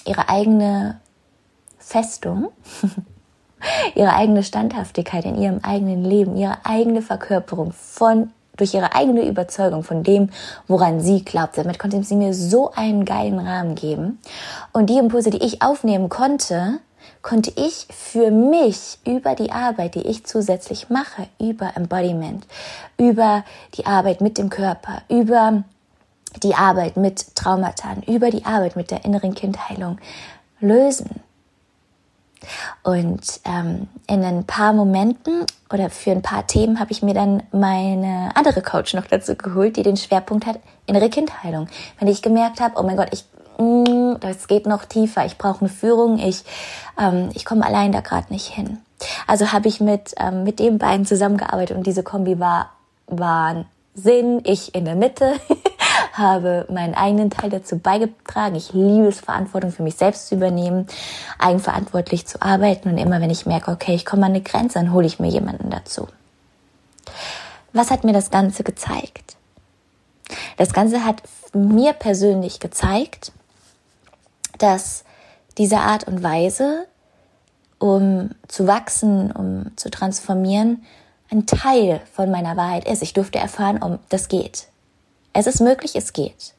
ihre 0.05 0.29
eigene 0.29 0.99
Festung, 1.77 2.49
ihre 3.95 4.13
eigene 4.13 4.43
Standhaftigkeit 4.43 5.25
in 5.25 5.35
ihrem 5.35 5.59
eigenen 5.63 6.03
Leben, 6.03 6.35
ihre 6.35 6.65
eigene 6.65 7.01
Verkörperung 7.01 7.71
von 7.71 8.31
durch 8.57 8.73
ihre 8.73 8.95
eigene 8.95 9.27
Überzeugung 9.27 9.83
von 9.83 10.03
dem, 10.03 10.29
woran 10.67 11.01
sie 11.01 11.25
glaubt. 11.25 11.57
Damit 11.57 11.77
konnte 11.77 12.01
sie 12.03 12.15
mir 12.15 12.33
so 12.33 12.71
einen 12.71 13.03
geilen 13.03 13.39
Rahmen 13.39 13.75
geben. 13.75 14.19
Und 14.71 14.89
die 14.89 14.97
Impulse, 14.97 15.29
die 15.29 15.43
ich 15.43 15.61
aufnehmen 15.61 16.07
konnte, 16.07 16.79
konnte 17.25 17.51
ich 17.55 17.87
für 17.89 18.29
mich 18.29 18.99
über 19.03 19.33
die 19.33 19.51
Arbeit, 19.51 19.95
die 19.95 20.05
ich 20.05 20.27
zusätzlich 20.27 20.91
mache, 20.91 21.27
über 21.39 21.71
Embodiment, 21.75 22.45
über 22.97 23.43
die 23.73 23.87
Arbeit 23.87 24.21
mit 24.21 24.37
dem 24.37 24.51
Körper, 24.51 25.01
über 25.09 25.63
die 26.43 26.53
Arbeit 26.53 26.97
mit 26.97 27.35
Traumata, 27.35 27.95
über 28.05 28.29
die 28.29 28.45
Arbeit 28.45 28.75
mit 28.75 28.91
der 28.91 29.05
inneren 29.05 29.33
Kindheilung 29.33 29.97
lösen. 30.59 31.09
Und 32.83 33.39
ähm, 33.45 33.87
in 34.05 34.23
ein 34.23 34.45
paar 34.45 34.73
Momenten 34.73 35.47
oder 35.73 35.89
für 35.89 36.11
ein 36.11 36.21
paar 36.21 36.45
Themen 36.45 36.79
habe 36.79 36.91
ich 36.91 37.01
mir 37.01 37.15
dann 37.15 37.41
meine 37.51 38.33
andere 38.35 38.61
Coach 38.61 38.93
noch 38.93 39.07
dazu 39.07 39.35
geholt, 39.35 39.77
die 39.77 39.83
den 39.83 39.97
Schwerpunkt 39.97 40.45
hat 40.45 40.59
innere 40.85 41.09
Kindheilung. 41.09 41.69
Wenn 41.97 42.07
ich 42.07 42.21
gemerkt 42.21 42.59
habe, 42.59 42.75
oh 42.77 42.83
mein 42.83 42.97
Gott, 42.97 43.09
ich 43.11 43.25
mm, 43.57 44.19
das 44.19 44.47
geht 44.47 44.65
noch 44.65 44.85
tiefer, 44.85 45.25
ich 45.25 45.37
brauche 45.37 45.61
eine 45.61 45.69
Führung, 45.69 46.17
ich, 46.19 46.43
ähm, 46.99 47.29
ich 47.33 47.45
komme 47.45 47.65
allein 47.65 47.91
da 47.91 48.01
gerade 48.01 48.31
nicht 48.31 48.47
hin. 48.47 48.79
Also 49.27 49.51
habe 49.51 49.67
ich 49.67 49.81
mit, 49.81 50.15
ähm, 50.17 50.43
mit 50.43 50.59
den 50.59 50.77
beiden 50.77 51.05
zusammengearbeitet 51.05 51.77
und 51.77 51.85
diese 51.85 52.03
Kombi 52.03 52.39
war 52.39 52.71
Wahnsinn. 53.07 54.41
Ich 54.43 54.73
in 54.73 54.85
der 54.85 54.95
Mitte 54.95 55.33
habe 56.13 56.65
meinen 56.69 56.95
eigenen 56.95 57.29
Teil 57.29 57.49
dazu 57.49 57.77
beigetragen. 57.77 58.55
Ich 58.55 58.73
liebe 58.73 59.07
es, 59.07 59.19
Verantwortung 59.19 59.71
für 59.71 59.83
mich 59.83 59.95
selbst 59.95 60.27
zu 60.27 60.35
übernehmen, 60.35 60.87
eigenverantwortlich 61.39 62.25
zu 62.25 62.41
arbeiten 62.41 62.89
und 62.89 62.97
immer 62.97 63.21
wenn 63.21 63.29
ich 63.29 63.45
merke, 63.45 63.71
okay, 63.71 63.95
ich 63.95 64.05
komme 64.05 64.25
an 64.25 64.31
eine 64.31 64.41
Grenze, 64.41 64.79
dann 64.79 64.93
hole 64.93 65.07
ich 65.07 65.19
mir 65.19 65.29
jemanden 65.29 65.69
dazu. 65.69 66.07
Was 67.73 67.91
hat 67.91 68.05
mir 68.05 68.13
das 68.13 68.31
Ganze 68.31 68.63
gezeigt? 68.63 69.35
Das 70.57 70.73
Ganze 70.73 71.03
hat 71.03 71.21
mir 71.53 71.93
persönlich 71.93 72.59
gezeigt, 72.59 73.31
dass 74.57 75.03
diese 75.57 75.77
Art 75.77 76.05
und 76.05 76.23
Weise, 76.23 76.87
um 77.79 78.31
zu 78.47 78.67
wachsen, 78.67 79.31
um 79.31 79.75
zu 79.77 79.89
transformieren, 79.89 80.83
ein 81.31 81.45
Teil 81.45 82.01
von 82.13 82.29
meiner 82.29 82.55
Wahrheit 82.55 82.87
ist. 82.87 83.01
Ich 83.01 83.13
durfte 83.13 83.39
erfahren, 83.39 83.81
um 83.81 83.99
das 84.09 84.27
geht. 84.27 84.67
Es 85.33 85.47
ist 85.47 85.59
möglich, 85.59 85.95
es 85.95 86.13
geht. 86.13 86.53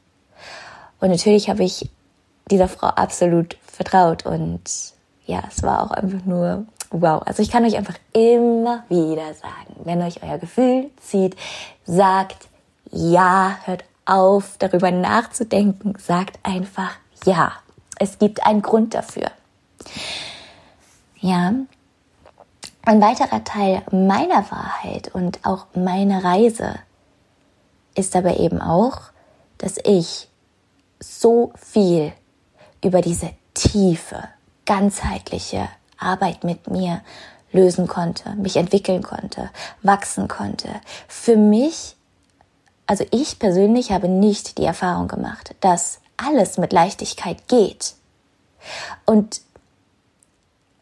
Und 1.01 1.11
natürlich 1.11 1.49
habe 1.49 1.65
ich 1.65 1.91
dieser 2.51 2.69
Frau 2.69 2.89
absolut 2.89 3.57
vertraut 3.67 4.25
und 4.25 4.63
ja, 5.27 5.43
es 5.51 5.63
war 5.63 5.83
auch 5.83 5.91
einfach 5.91 6.25
nur 6.25 6.67
wow. 6.91 7.23
Also 7.27 7.43
ich 7.43 7.51
kann 7.51 7.65
euch 7.65 7.77
einfach 7.77 7.97
immer 8.13 8.85
wieder 8.89 9.35
sagen, 9.35 9.81
wenn 9.85 10.03
euch 10.03 10.23
euer 10.23 10.39
Gefühl 10.39 10.91
zieht, 11.01 11.37
sagt 11.85 12.49
ja, 12.91 13.59
hört 13.65 13.85
auf, 14.05 14.57
darüber 14.59 14.91
nachzudenken, 14.91 15.95
sagt 15.99 16.39
einfach 16.43 16.93
ja. 17.25 17.53
Es 17.99 18.19
gibt 18.19 18.47
einen 18.47 18.63
Grund 18.63 18.95
dafür. 18.95 19.31
Ja. 21.21 21.53
Ein 22.83 23.01
weiterer 23.01 23.43
Teil 23.43 23.83
meiner 23.91 24.49
Wahrheit 24.51 25.13
und 25.13 25.45
auch 25.45 25.67
meiner 25.75 26.23
Reise 26.23 26.77
ist 27.97 28.15
aber 28.15 28.39
eben 28.39 28.61
auch, 28.61 29.01
dass 29.59 29.77
ich 29.83 30.29
so 31.01 31.53
viel 31.57 32.13
über 32.85 33.01
diese 33.01 33.31
tiefe, 33.55 34.23
ganzheitliche 34.67 35.69
Arbeit 35.99 36.45
mit 36.45 36.71
mir 36.71 37.01
lösen 37.53 37.89
konnte, 37.89 38.31
mich 38.37 38.57
entwickeln 38.57 39.03
konnte, 39.03 39.51
wachsen 39.83 40.29
konnte. 40.29 40.69
Für 41.09 41.37
mich, 41.37 41.97
also 42.87 43.05
ich 43.11 43.39
persönlich 43.39 43.91
habe 43.91 44.09
nicht 44.09 44.59
die 44.59 44.65
Erfahrung 44.65 45.09
gemacht, 45.09 45.55
dass 45.61 46.01
alles 46.17 46.59
mit 46.59 46.73
Leichtigkeit 46.73 47.49
geht. 47.49 47.95
Und 49.05 49.41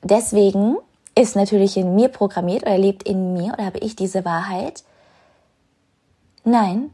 deswegen 0.02 0.76
ist 1.14 1.36
natürlich 1.36 1.76
in 1.76 1.94
mir 1.94 2.08
programmiert 2.08 2.62
oder 2.62 2.78
lebt 2.78 3.02
in 3.04 3.34
mir 3.34 3.52
oder 3.52 3.66
habe 3.66 3.78
ich 3.78 3.96
diese 3.96 4.24
Wahrheit. 4.24 4.82
Nein, 6.44 6.90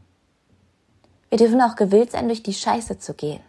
wir 1.29 1.37
dürfen 1.37 1.61
auch 1.61 1.75
gewillt 1.75 2.11
sein, 2.11 2.27
durch 2.27 2.43
die 2.43 2.53
Scheiße 2.53 2.99
zu 2.99 3.13
gehen. 3.13 3.41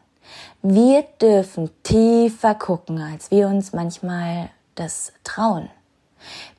Wir 0.63 1.03
dürfen 1.21 1.71
tiefer 1.83 2.55
gucken, 2.55 3.01
als 3.01 3.31
wir 3.31 3.49
uns 3.49 3.73
manchmal 3.73 4.51
das 4.77 5.13
trauen. 5.25 5.69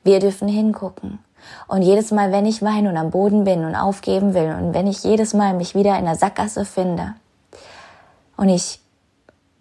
Wir 0.02 0.20
dürfen 0.20 0.48
hingucken. 0.48 1.18
Und 1.66 1.82
jedes 1.82 2.10
Mal, 2.10 2.32
wenn 2.32 2.46
ich 2.46 2.62
weine 2.62 2.88
und 2.90 2.96
am 2.96 3.10
Boden 3.10 3.44
bin 3.44 3.64
und 3.64 3.74
aufgeben 3.74 4.34
will 4.34 4.54
und 4.58 4.74
wenn 4.74 4.86
ich 4.86 5.04
jedes 5.04 5.34
Mal 5.34 5.54
mich 5.54 5.74
wieder 5.74 5.98
in 5.98 6.04
der 6.04 6.16
Sackgasse 6.16 6.64
finde, 6.64 7.14
und 8.36 8.48
ich, 8.48 8.80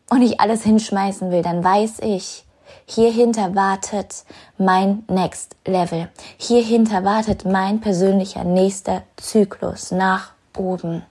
und 0.09 0.21
ich 0.21 0.39
alles 0.39 0.63
hinschmeißen 0.63 1.31
will, 1.31 1.41
dann 1.41 1.63
weiß 1.63 1.99
ich, 1.99 2.45
hierhinter 2.85 3.55
wartet 3.55 4.23
mein 4.57 5.03
Next 5.07 5.55
Level. 5.65 6.09
Hierhinter 6.37 7.03
wartet 7.03 7.45
mein 7.45 7.79
persönlicher 7.79 8.43
nächster 8.43 9.03
Zyklus 9.17 9.91
nach 9.91 10.31
oben. 10.57 11.03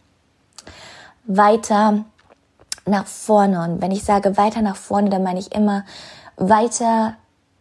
Weiter 1.25 2.05
nach 2.87 3.07
vorne. 3.07 3.63
Und 3.63 3.83
wenn 3.83 3.93
ich 3.93 4.05
sage 4.05 4.37
weiter 4.37 4.63
nach 4.63 4.77
vorne, 4.77 5.11
dann 5.11 5.23
meine 5.23 5.39
ich 5.39 5.55
immer 5.55 5.85
weiter 6.37 7.15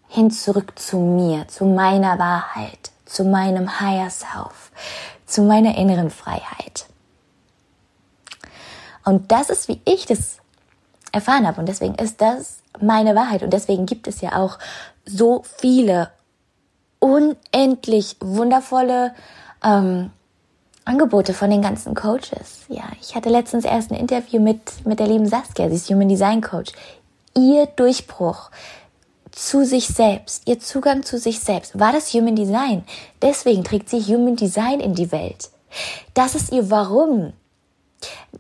hin 0.08 0.32
zurück 0.32 0.78
zu 0.78 0.98
mir, 0.98 1.48
zu 1.48 1.66
meiner 1.66 2.20
Wahrheit, 2.20 2.92
zu 3.06 3.24
meinem 3.24 3.80
Higher 3.80 4.10
Self, 4.10 4.72
zu 5.26 5.44
meiner 5.44 5.78
inneren 5.78 6.10
Freiheit. 6.10 6.88
Und 9.06 9.32
das 9.32 9.50
ist, 9.50 9.68
wie 9.68 9.82
ich 9.86 10.06
das 10.06 10.38
erfahren 11.12 11.48
habe. 11.48 11.60
Und 11.60 11.68
deswegen 11.68 11.96
ist 11.96 12.22
das 12.22 12.60
meine 12.80 13.16
Wahrheit. 13.16 13.44
Und 13.44 13.52
deswegen 13.52 13.86
gibt 13.86 14.08
es 14.08 14.22
ja 14.22 14.38
auch 14.38 14.58
so 15.06 15.44
viele 15.58 16.10
unendlich 17.00 18.16
wundervolle 18.20 19.14
ähm, 19.64 20.12
Angebote 20.86 21.34
von 21.34 21.50
den 21.50 21.62
ganzen 21.62 21.96
Coaches. 21.96 22.66
Ja, 22.70 22.84
ich 23.00 23.16
hatte 23.16 23.30
letztens 23.30 23.66
erst 23.66 23.92
ein 23.92 24.00
Interview 24.00 24.40
mit, 24.40 24.86
mit 24.86 25.00
der 25.00 25.08
lieben 25.08 25.28
Saskia, 25.28 25.70
sie 25.70 25.76
ist 25.76 25.90
Human 25.90 26.10
Design 26.10 26.42
Coach. 26.42 26.72
Ihr 27.36 27.66
Durchbruch 27.66 28.52
zu 29.32 29.66
sich 29.66 29.88
selbst, 29.88 30.48
ihr 30.48 30.60
Zugang 30.60 31.04
zu 31.04 31.18
sich 31.18 31.40
selbst 31.40 31.80
war 31.80 31.94
das 31.94 32.14
Human 32.14 32.36
Design. 32.36 32.84
Deswegen 33.22 33.64
trägt 33.64 33.90
sie 33.90 34.02
Human 34.02 34.36
Design 34.36 34.80
in 34.80 34.94
die 34.94 35.12
Welt. 35.12 35.50
Das 36.14 36.36
ist 36.36 36.52
ihr 36.52 36.70
Warum. 36.70 37.34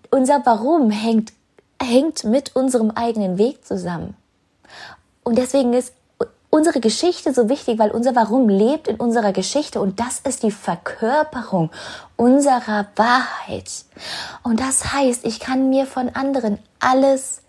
Unser 0.10 0.46
Warum 0.46 0.92
hängt, 0.92 1.34
hängt 1.82 2.24
mit 2.24 2.56
unserem 2.56 2.92
eigenen 2.92 3.38
Weg 3.38 3.66
zusammen. 3.66 4.16
Und 5.24 5.38
deswegen 5.38 5.74
ist 5.74 5.94
unsere 6.50 6.82
Geschichte 6.82 7.34
so 7.34 7.50
wichtig, 7.50 7.80
weil 7.80 7.92
unser 7.92 8.16
Warum 8.16 8.50
lebt 8.50 8.88
in 8.88 8.98
unserer 8.98 9.32
Geschichte 9.32 9.82
und 9.82 10.00
das 10.00 10.20
ist 10.20 10.44
die 10.44 10.52
Verkörperung 10.52 11.72
unserer 12.18 12.88
Wahrheit. 12.96 13.86
Und 14.44 14.60
das 14.60 14.94
heißt, 14.94 15.26
ich 15.26 15.40
kann 15.40 15.70
mir 15.70 15.88
von 15.88 16.10
anderen 16.10 16.60
alles 16.80 17.42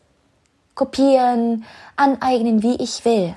kopieren, 0.74 1.64
aneignen, 1.96 2.62
wie 2.62 2.76
ich 2.76 3.04
will. 3.04 3.36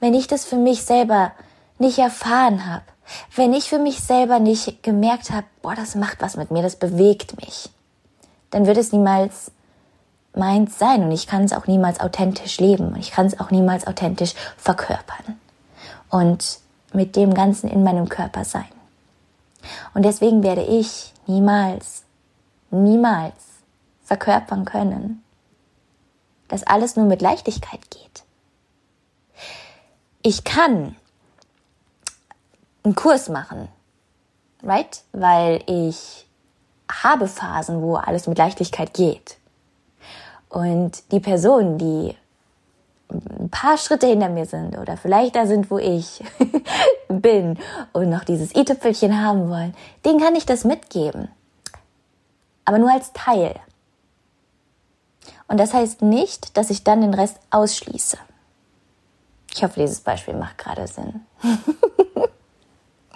Wenn 0.00 0.14
ich 0.14 0.26
das 0.26 0.44
für 0.44 0.56
mich 0.56 0.82
selber 0.82 1.32
nicht 1.78 1.98
erfahren 1.98 2.66
habe, 2.66 2.84
wenn 3.34 3.52
ich 3.52 3.68
für 3.68 3.78
mich 3.78 4.00
selber 4.00 4.38
nicht 4.38 4.82
gemerkt 4.82 5.30
habe, 5.30 5.46
boah, 5.62 5.74
das 5.74 5.94
macht 5.94 6.20
was 6.20 6.36
mit 6.36 6.50
mir, 6.50 6.62
das 6.62 6.76
bewegt 6.76 7.40
mich, 7.40 7.70
dann 8.50 8.66
wird 8.66 8.76
es 8.76 8.92
niemals 8.92 9.52
meins 10.34 10.78
sein 10.78 11.04
und 11.04 11.12
ich 11.12 11.26
kann 11.26 11.44
es 11.44 11.52
auch 11.52 11.66
niemals 11.66 12.00
authentisch 12.00 12.58
leben 12.58 12.88
und 12.88 12.98
ich 12.98 13.10
kann 13.10 13.26
es 13.26 13.40
auch 13.40 13.50
niemals 13.50 13.86
authentisch 13.86 14.34
verkörpern 14.56 15.40
und 16.10 16.58
mit 16.92 17.16
dem 17.16 17.34
Ganzen 17.34 17.68
in 17.68 17.82
meinem 17.82 18.08
Körper 18.08 18.44
sein. 18.44 18.68
Und 19.94 20.04
deswegen 20.04 20.42
werde 20.42 20.62
ich 20.62 21.12
niemals, 21.26 22.04
niemals 22.70 23.34
verkörpern 24.04 24.64
können, 24.64 25.22
dass 26.48 26.62
alles 26.62 26.96
nur 26.96 27.06
mit 27.06 27.22
Leichtigkeit 27.22 27.80
geht. 27.90 28.24
Ich 30.22 30.44
kann 30.44 30.96
einen 32.86 32.94
Kurs 32.94 33.28
machen, 33.28 33.68
right? 34.62 35.02
Weil 35.12 35.62
ich 35.66 36.26
habe 36.90 37.26
Phasen, 37.26 37.82
wo 37.82 37.96
alles 37.96 38.28
mit 38.28 38.38
Leichtigkeit 38.38 38.94
geht. 38.94 39.38
Und 40.48 41.10
die 41.10 41.18
Personen, 41.18 41.78
die 41.78 42.16
ein 43.10 43.50
paar 43.50 43.76
Schritte 43.76 44.06
hinter 44.06 44.28
mir 44.28 44.46
sind 44.46 44.78
oder 44.78 44.96
vielleicht 44.96 45.34
da 45.34 45.46
sind, 45.46 45.70
wo 45.70 45.78
ich 45.78 46.22
bin 47.08 47.58
und 47.92 48.08
noch 48.08 48.24
dieses 48.24 48.54
i-Tüpfelchen 48.54 49.20
haben 49.20 49.50
wollen, 49.50 49.74
denen 50.04 50.20
kann 50.20 50.36
ich 50.36 50.46
das 50.46 50.64
mitgeben. 50.64 51.28
Aber 52.64 52.78
nur 52.78 52.92
als 52.92 53.12
Teil. 53.12 53.56
Und 55.48 55.58
das 55.58 55.74
heißt 55.74 56.02
nicht, 56.02 56.56
dass 56.56 56.70
ich 56.70 56.84
dann 56.84 57.00
den 57.00 57.14
Rest 57.14 57.38
ausschließe. 57.50 58.16
Ich 59.54 59.64
hoffe, 59.64 59.80
dieses 59.80 60.00
Beispiel 60.00 60.34
macht 60.34 60.58
gerade 60.58 60.86
Sinn. 60.86 61.24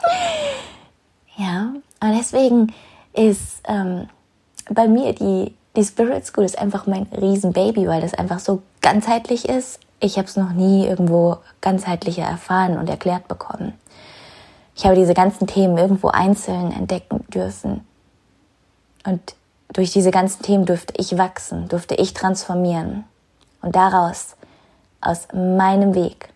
ja, 1.36 1.72
und 2.00 2.18
deswegen 2.18 2.72
ist 3.12 3.60
ähm, 3.66 4.08
bei 4.68 4.86
mir 4.88 5.14
die 5.14 5.54
die 5.76 5.84
Spirit 5.84 6.26
School 6.26 6.44
ist 6.44 6.58
einfach 6.58 6.86
mein 6.86 7.06
Riesenbaby, 7.12 7.86
weil 7.86 8.00
das 8.00 8.14
einfach 8.14 8.40
so 8.40 8.62
ganzheitlich 8.80 9.48
ist. 9.48 9.78
Ich 10.00 10.16
habe 10.16 10.26
es 10.26 10.36
noch 10.36 10.52
nie 10.52 10.86
irgendwo 10.86 11.38
ganzheitlicher 11.60 12.24
erfahren 12.24 12.78
und 12.78 12.88
erklärt 12.88 13.28
bekommen. 13.28 13.74
Ich 14.74 14.84
habe 14.84 14.96
diese 14.96 15.14
ganzen 15.14 15.46
Themen 15.46 15.78
irgendwo 15.78 16.08
einzeln 16.08 16.72
entdecken 16.72 17.24
dürfen. 17.28 17.86
Und 19.04 19.20
durch 19.72 19.92
diese 19.92 20.10
ganzen 20.10 20.42
Themen 20.42 20.66
durfte 20.66 20.94
ich 20.96 21.16
wachsen, 21.16 21.68
durfte 21.68 21.94
ich 21.94 22.14
transformieren. 22.14 23.04
Und 23.62 23.76
daraus, 23.76 24.36
aus 25.00 25.28
meinem 25.32 25.94
Weg, 25.94 26.30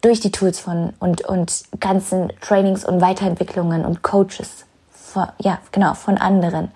durch 0.00 0.20
die 0.20 0.30
Tools 0.30 0.60
von 0.60 0.94
und, 1.00 1.22
und 1.22 1.64
ganzen 1.80 2.32
Trainings 2.40 2.84
und 2.84 3.00
Weiterentwicklungen 3.00 3.84
und 3.84 4.02
Coaches, 4.02 4.64
von, 4.90 5.26
ja, 5.38 5.58
genau, 5.72 5.94
von 5.94 6.18
anderen, 6.18 6.70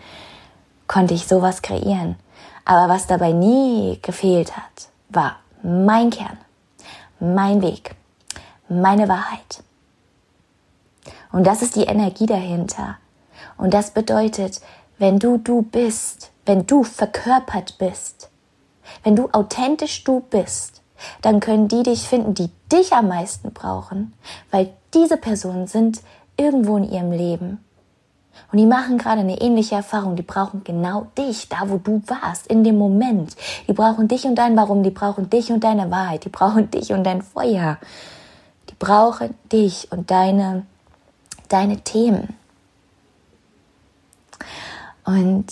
konnte 0.87 1.14
ich 1.14 1.26
sowas 1.26 1.62
kreieren. 1.62 2.16
Aber 2.64 2.92
was 2.92 3.06
dabei 3.06 3.32
nie 3.32 3.98
gefehlt 4.02 4.56
hat, 4.56 4.88
war 5.08 5.37
mein 5.62 6.11
Kern, 6.11 6.38
mein 7.20 7.62
Weg, 7.62 7.94
meine 8.68 9.08
Wahrheit. 9.08 9.62
Und 11.30 11.46
das 11.46 11.62
ist 11.62 11.76
die 11.76 11.85
Energie 11.85 12.26
dahinter. 12.26 12.98
Und 13.56 13.74
das 13.74 13.90
bedeutet, 13.90 14.61
wenn 14.98 15.18
du 15.18 15.38
du 15.38 15.62
bist, 15.62 16.30
wenn 16.44 16.66
du 16.66 16.85
verkörpert 16.85 17.78
bist, 17.78 18.30
wenn 19.02 19.16
du 19.16 19.28
authentisch 19.32 20.04
du 20.04 20.20
bist, 20.20 20.82
dann 21.20 21.40
können 21.40 21.68
die 21.68 21.82
dich 21.82 22.08
finden, 22.08 22.34
die 22.34 22.50
dich 22.70 22.92
am 22.92 23.08
meisten 23.08 23.52
brauchen, 23.52 24.12
weil 24.50 24.72
diese 24.94 25.16
Personen 25.16 25.66
sind 25.66 26.00
irgendwo 26.36 26.76
in 26.76 26.90
ihrem 26.90 27.12
Leben 27.12 27.58
und 28.50 28.58
die 28.58 28.66
machen 28.66 28.98
gerade 28.98 29.20
eine 29.20 29.40
ähnliche 29.40 29.76
Erfahrung. 29.76 30.16
Die 30.16 30.22
brauchen 30.22 30.62
genau 30.64 31.06
dich, 31.16 31.48
da 31.48 31.68
wo 31.68 31.78
du 31.78 32.02
warst, 32.06 32.46
in 32.46 32.64
dem 32.64 32.76
Moment. 32.76 33.34
Die 33.66 33.72
brauchen 33.72 34.08
dich 34.08 34.24
und 34.24 34.36
dein 34.36 34.56
Warum. 34.56 34.82
Die 34.82 34.90
brauchen 34.90 35.30
dich 35.30 35.50
und 35.50 35.64
deine 35.64 35.90
Wahrheit. 35.90 36.24
Die 36.24 36.28
brauchen 36.28 36.70
dich 36.70 36.92
und 36.92 37.04
dein 37.04 37.22
Feuer. 37.22 37.78
Die 38.68 38.74
brauchen 38.78 39.34
dich 39.50 39.90
und 39.90 40.10
deine, 40.10 40.66
deine 41.48 41.78
Themen. 41.80 42.36
Und 45.04 45.46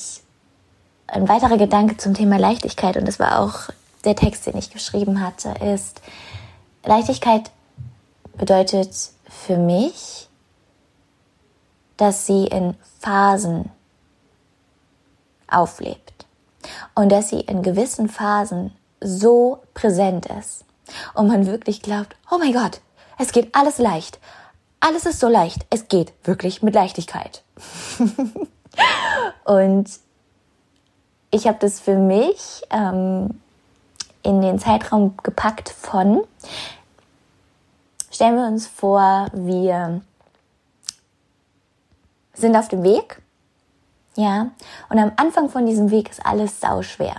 ein 1.07 1.29
weiterer 1.29 1.57
Gedanke 1.57 1.97
zum 1.97 2.15
Thema 2.15 2.39
Leichtigkeit, 2.39 2.97
und 2.97 3.09
das 3.09 3.19
war 3.19 3.41
auch 3.41 3.71
der 4.05 4.17
Text, 4.17 4.47
den 4.47 4.57
ich 4.57 4.71
geschrieben 4.71 5.21
hatte, 5.21 5.55
ist, 5.65 6.01
Leichtigkeit 6.85 7.51
bedeutet 8.37 8.95
für 9.29 9.57
mich, 9.57 10.29
dass 11.97 12.27
sie 12.27 12.47
in 12.47 12.75
Phasen 13.01 13.71
auflebt 15.49 16.27
und 16.95 17.11
dass 17.11 17.29
sie 17.29 17.41
in 17.41 17.63
gewissen 17.63 18.09
Phasen 18.09 18.73
so 19.01 19.63
präsent 19.75 20.27
ist 20.27 20.65
und 21.15 21.29
man 21.29 21.47
wirklich 21.47 21.83
glaubt, 21.83 22.17
oh 22.31 22.39
mein 22.39 22.53
Gott, 22.53 22.81
es 23.19 23.33
geht 23.33 23.55
alles 23.55 23.79
leicht. 23.79 24.19
Alles 24.81 25.05
ist 25.05 25.21
so 25.21 25.29
leicht. 25.29 25.67
Es 25.69 25.89
geht 25.89 26.15
wirklich 26.25 26.63
mit 26.63 26.75
Leichtigkeit. 26.75 27.43
und 29.45 29.91
ich 31.31 31.47
habe 31.47 31.59
das 31.61 31.81
für 31.81 31.97
mich 31.97 32.63
ähm, 32.71 33.41
in 34.23 34.41
den 34.43 34.59
Zeitraum 34.59 35.17
gepackt 35.23 35.69
von, 35.69 36.23
stellen 38.11 38.37
wir 38.37 38.47
uns 38.47 38.67
vor, 38.67 39.29
wir 39.33 40.03
sind 42.35 42.57
auf 42.57 42.69
dem 42.69 42.83
Weg. 42.83 43.23
Ja. 44.17 44.51
Und 44.89 44.99
am 44.99 45.13
Anfang 45.17 45.49
von 45.49 45.67
diesem 45.67 45.91
Weg 45.91 46.11
ist 46.11 46.25
alles 46.25 46.61
sau 46.61 46.83
schwer. 46.83 47.17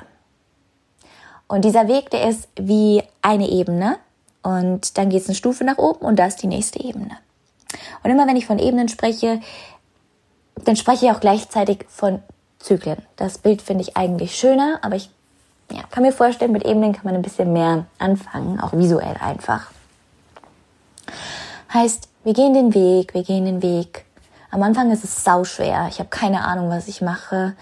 Und 1.47 1.65
dieser 1.65 1.87
Weg, 1.87 2.09
der 2.11 2.29
ist 2.29 2.47
wie 2.55 3.03
eine 3.21 3.49
Ebene. 3.49 3.97
Und 4.43 4.97
dann 4.97 5.09
geht 5.09 5.21
es 5.21 5.27
eine 5.27 5.35
Stufe 5.35 5.63
nach 5.63 5.77
oben 5.77 6.05
und 6.05 6.17
da 6.17 6.25
ist 6.25 6.41
die 6.41 6.47
nächste 6.47 6.83
Ebene. 6.83 7.17
Und 8.03 8.09
immer 8.09 8.27
wenn 8.27 8.35
ich 8.35 8.47
von 8.47 8.59
Ebenen 8.59 8.89
spreche, 8.89 9.39
dann 10.55 10.75
spreche 10.75 11.05
ich 11.05 11.11
auch 11.11 11.19
gleichzeitig 11.19 11.85
von 11.87 12.21
Zyklen. 12.59 13.01
Das 13.15 13.37
Bild 13.37 13.61
finde 13.61 13.83
ich 13.83 13.97
eigentlich 13.97 14.35
schöner, 14.35 14.79
aber 14.81 14.95
ich 14.95 15.09
ja, 15.71 15.83
kann 15.89 16.03
mir 16.03 16.11
vorstellen, 16.11 16.51
mit 16.51 16.65
Ebenen 16.65 16.93
kann 16.93 17.05
man 17.05 17.15
ein 17.15 17.21
bisschen 17.21 17.51
mehr 17.53 17.85
anfangen, 17.99 18.59
auch 18.59 18.73
visuell 18.73 19.15
einfach. 19.19 19.71
Heißt, 21.73 22.09
wir 22.23 22.33
gehen 22.33 22.53
den 22.53 22.73
Weg, 22.73 23.13
wir 23.13 23.23
gehen 23.23 23.45
den 23.45 23.61
Weg 23.61 24.05
am 24.51 24.63
Anfang 24.63 24.91
ist 24.91 25.05
es 25.05 25.23
sau 25.23 25.45
schwer. 25.45 25.87
Ich 25.89 25.99
habe 25.99 26.09
keine 26.09 26.43
Ahnung, 26.43 26.69
was 26.69 26.89
ich 26.89 27.01
mache. 27.01 27.53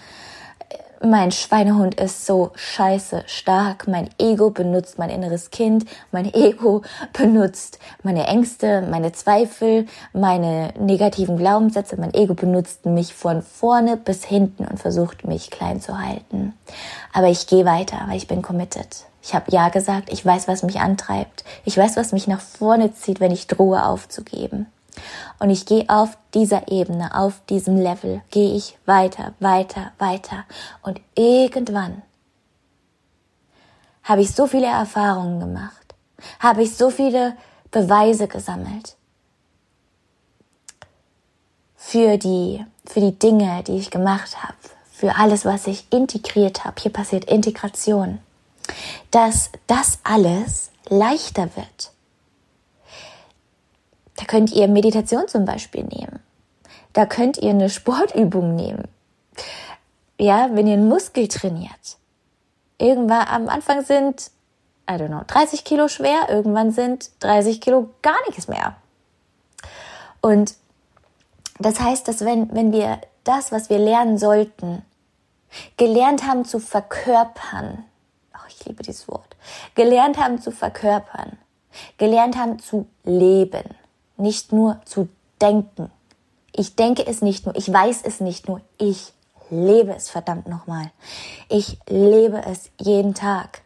Mein 1.02 1.32
Schweinehund 1.32 1.94
ist 1.94 2.26
so 2.26 2.50
scheiße 2.54 3.24
stark. 3.26 3.88
Mein 3.88 4.10
Ego 4.18 4.50
benutzt 4.50 4.98
mein 4.98 5.08
inneres 5.08 5.50
Kind. 5.50 5.86
Mein 6.12 6.32
Ego 6.32 6.82
benutzt 7.12 7.78
meine 8.02 8.26
Ängste, 8.26 8.82
meine 8.90 9.12
Zweifel, 9.12 9.86
meine 10.12 10.74
negativen 10.78 11.38
Glaubenssätze. 11.38 11.96
Mein 11.98 12.12
Ego 12.12 12.34
benutzt 12.34 12.84
mich 12.84 13.14
von 13.14 13.42
vorne 13.42 13.96
bis 13.96 14.24
hinten 14.24 14.66
und 14.66 14.78
versucht 14.78 15.26
mich 15.26 15.50
klein 15.50 15.80
zu 15.80 15.98
halten. 15.98 16.52
Aber 17.12 17.28
ich 17.28 17.46
gehe 17.46 17.64
weiter, 17.64 17.98
weil 18.06 18.16
ich 18.16 18.28
bin 18.28 18.42
committed. 18.42 19.06
Ich 19.22 19.34
habe 19.34 19.50
Ja 19.50 19.68
gesagt. 19.68 20.12
Ich 20.12 20.24
weiß, 20.24 20.48
was 20.48 20.62
mich 20.62 20.80
antreibt. 20.80 21.44
Ich 21.64 21.76
weiß, 21.76 21.96
was 21.96 22.12
mich 22.12 22.26
nach 22.26 22.40
vorne 22.40 22.94
zieht, 22.94 23.20
wenn 23.20 23.32
ich 23.32 23.46
drohe 23.46 23.84
aufzugeben. 23.84 24.66
Und 25.38 25.50
ich 25.50 25.66
gehe 25.66 25.84
auf 25.88 26.16
dieser 26.34 26.68
Ebene, 26.70 27.14
auf 27.14 27.40
diesem 27.48 27.76
Level, 27.76 28.22
gehe 28.30 28.54
ich 28.54 28.78
weiter, 28.86 29.34
weiter, 29.40 29.92
weiter. 29.98 30.44
Und 30.82 31.00
irgendwann 31.14 32.02
habe 34.02 34.22
ich 34.22 34.32
so 34.32 34.46
viele 34.46 34.66
Erfahrungen 34.66 35.40
gemacht, 35.40 35.94
habe 36.38 36.62
ich 36.62 36.76
so 36.76 36.90
viele 36.90 37.36
Beweise 37.70 38.28
gesammelt 38.28 38.96
für 41.76 42.18
die, 42.18 42.64
für 42.84 43.00
die 43.00 43.18
Dinge, 43.18 43.62
die 43.64 43.76
ich 43.76 43.90
gemacht 43.90 44.42
habe, 44.42 44.54
für 44.92 45.16
alles, 45.16 45.44
was 45.44 45.66
ich 45.66 45.86
integriert 45.90 46.64
habe. 46.64 46.80
Hier 46.80 46.92
passiert 46.92 47.24
Integration, 47.24 48.18
dass 49.10 49.50
das 49.66 49.98
alles 50.04 50.70
leichter 50.88 51.48
wird 51.56 51.89
da 54.20 54.26
könnt 54.26 54.52
ihr 54.52 54.68
Meditation 54.68 55.26
zum 55.28 55.46
Beispiel 55.46 55.82
nehmen. 55.82 56.20
Da 56.92 57.06
könnt 57.06 57.38
ihr 57.38 57.50
eine 57.50 57.70
Sportübung 57.70 58.54
nehmen. 58.54 58.84
Ja, 60.18 60.50
wenn 60.52 60.66
ihr 60.66 60.74
einen 60.74 60.88
Muskel 60.88 61.26
trainiert. 61.26 61.96
Irgendwann 62.76 63.26
am 63.28 63.48
Anfang 63.48 63.82
sind, 63.82 64.30
I 64.88 64.94
don't 64.94 65.08
know, 65.08 65.22
30 65.26 65.64
Kilo 65.64 65.88
schwer, 65.88 66.28
irgendwann 66.28 66.70
sind 66.70 67.10
30 67.20 67.62
Kilo 67.62 67.88
gar 68.02 68.18
nichts 68.28 68.46
mehr. 68.46 68.76
Und 70.20 70.54
das 71.58 71.80
heißt, 71.80 72.06
dass 72.06 72.22
wenn, 72.22 72.54
wenn 72.54 72.72
wir 72.72 73.00
das, 73.24 73.52
was 73.52 73.70
wir 73.70 73.78
lernen 73.78 74.18
sollten, 74.18 74.82
gelernt 75.78 76.26
haben 76.26 76.44
zu 76.44 76.58
verkörpern, 76.58 77.84
oh, 78.34 78.46
ich 78.48 78.66
liebe 78.66 78.82
dieses 78.82 79.08
Wort, 79.08 79.36
gelernt 79.74 80.18
haben 80.18 80.42
zu 80.42 80.50
verkörpern, 80.50 81.38
gelernt 81.96 82.36
haben 82.36 82.58
zu 82.58 82.86
leben, 83.04 83.64
nicht 84.20 84.52
nur 84.52 84.80
zu 84.84 85.08
denken. 85.40 85.90
Ich 86.52 86.76
denke 86.76 87.06
es 87.06 87.22
nicht 87.22 87.46
nur, 87.46 87.56
ich 87.56 87.72
weiß 87.72 88.02
es 88.02 88.20
nicht 88.20 88.48
nur, 88.48 88.60
ich 88.78 89.12
lebe 89.50 89.94
es 89.94 90.08
verdammt 90.08 90.46
nochmal. 90.46 90.90
Ich 91.48 91.78
lebe 91.88 92.42
es 92.44 92.70
jeden 92.80 93.14
Tag. 93.14 93.62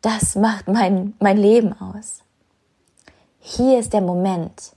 Das 0.00 0.34
macht 0.34 0.68
mein, 0.68 1.14
mein 1.20 1.36
Leben 1.36 1.80
aus. 1.80 2.20
Hier 3.40 3.78
ist 3.78 3.92
der 3.92 4.00
Moment, 4.00 4.72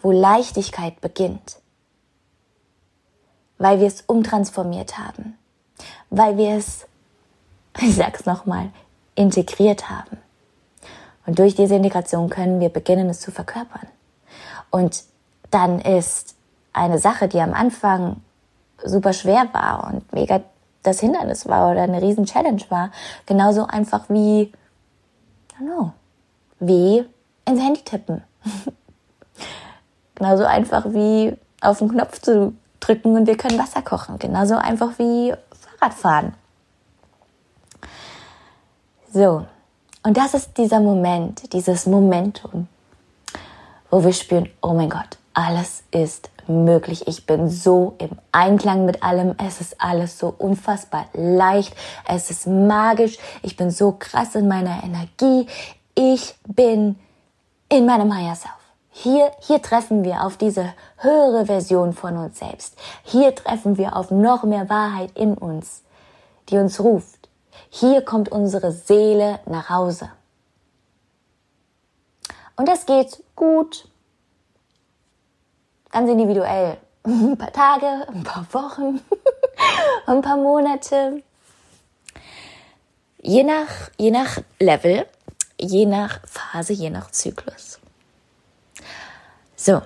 wo 0.00 0.12
Leichtigkeit 0.12 1.00
beginnt, 1.00 1.56
weil 3.58 3.80
wir 3.80 3.86
es 3.86 4.02
umtransformiert 4.02 4.98
haben, 4.98 5.38
weil 6.10 6.36
wir 6.36 6.50
es, 6.56 6.86
ich 7.80 7.94
sag's 7.94 8.26
nochmal, 8.26 8.70
integriert 9.14 9.88
haben. 9.88 10.18
Und 11.26 11.38
durch 11.38 11.54
diese 11.54 11.74
Integration 11.74 12.28
können 12.28 12.60
wir 12.60 12.68
beginnen, 12.68 13.08
es 13.08 13.20
zu 13.20 13.30
verkörpern. 13.30 13.88
Und 14.70 15.04
dann 15.50 15.80
ist 15.80 16.36
eine 16.72 16.98
Sache, 16.98 17.28
die 17.28 17.40
am 17.40 17.54
Anfang 17.54 18.20
super 18.84 19.12
schwer 19.12 19.46
war 19.52 19.92
und 19.92 20.12
mega 20.12 20.40
das 20.82 21.00
Hindernis 21.00 21.46
war 21.46 21.70
oder 21.70 21.82
eine 21.82 22.02
riesen 22.02 22.26
Challenge 22.26 22.62
war, 22.68 22.90
genauso 23.24 23.66
einfach 23.66 24.04
wie, 24.08 24.42
I 24.42 24.52
don't 25.58 25.64
know, 25.64 25.92
wie 26.60 27.06
ins 27.46 27.60
Handy 27.60 27.80
tippen. 27.82 28.22
genauso 30.14 30.44
einfach 30.44 30.84
wie 30.88 31.36
auf 31.60 31.78
den 31.78 31.88
Knopf 31.88 32.20
zu 32.20 32.54
drücken 32.80 33.16
und 33.16 33.26
wir 33.26 33.36
können 33.36 33.58
Wasser 33.58 33.82
kochen. 33.82 34.18
Genauso 34.18 34.56
einfach 34.56 34.98
wie 34.98 35.32
Fahrradfahren. 35.78 36.34
So, 39.12 39.46
und 40.04 40.16
das 40.16 40.34
ist 40.34 40.56
dieser 40.58 40.80
Moment, 40.80 41.52
dieses 41.52 41.86
Momentum, 41.86 42.68
wo 43.90 44.04
wir 44.04 44.12
spüren, 44.12 44.48
oh 44.62 44.74
mein 44.74 44.90
Gott, 44.90 45.18
alles 45.32 45.82
ist 45.90 46.30
möglich. 46.46 47.08
Ich 47.08 47.26
bin 47.26 47.48
so 47.48 47.94
im 47.98 48.10
Einklang 48.30 48.84
mit 48.84 49.02
allem. 49.02 49.34
Es 49.44 49.60
ist 49.62 49.80
alles 49.80 50.18
so 50.18 50.34
unfassbar 50.36 51.06
leicht. 51.14 51.74
Es 52.06 52.30
ist 52.30 52.46
magisch. 52.46 53.18
Ich 53.42 53.56
bin 53.56 53.70
so 53.70 53.92
krass 53.98 54.34
in 54.34 54.46
meiner 54.46 54.84
Energie. 54.84 55.46
Ich 55.94 56.34
bin 56.46 56.96
in 57.68 57.86
meinem 57.86 58.14
Higher 58.14 58.36
Self. 58.36 58.52
Hier, 58.90 59.32
hier 59.40 59.60
treffen 59.60 60.04
wir 60.04 60.22
auf 60.22 60.36
diese 60.36 60.72
höhere 60.98 61.46
Version 61.46 61.94
von 61.94 62.16
uns 62.16 62.38
selbst. 62.38 62.76
Hier 63.02 63.34
treffen 63.34 63.76
wir 63.76 63.96
auf 63.96 64.10
noch 64.10 64.44
mehr 64.44 64.68
Wahrheit 64.68 65.10
in 65.16 65.34
uns, 65.34 65.82
die 66.48 66.58
uns 66.58 66.78
ruft. 66.78 67.23
Hier 67.76 68.02
kommt 68.02 68.28
unsere 68.28 68.70
Seele 68.70 69.40
nach 69.46 69.68
Hause. 69.68 70.08
Und 72.54 72.68
das 72.68 72.86
geht 72.86 73.20
gut, 73.34 73.88
ganz 75.90 76.08
individuell. 76.08 76.76
Ein 77.02 77.36
paar 77.36 77.52
Tage, 77.52 78.06
ein 78.08 78.22
paar 78.22 78.46
Wochen, 78.52 79.00
ein 80.06 80.22
paar 80.22 80.36
Monate. 80.36 81.24
Je 83.20 83.42
nach, 83.42 83.90
je 83.98 84.12
nach 84.12 84.38
Level, 84.60 85.06
je 85.60 85.84
nach 85.84 86.20
Phase, 86.28 86.74
je 86.74 86.90
nach 86.90 87.10
Zyklus. 87.10 87.80
So. 89.56 89.82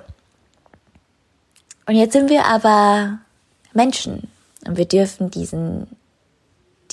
Und 1.86 1.94
jetzt 1.94 2.12
sind 2.12 2.28
wir 2.28 2.44
aber 2.44 3.18
Menschen 3.72 4.30
und 4.66 4.76
wir 4.76 4.86
dürfen 4.86 5.30
diesen 5.30 5.97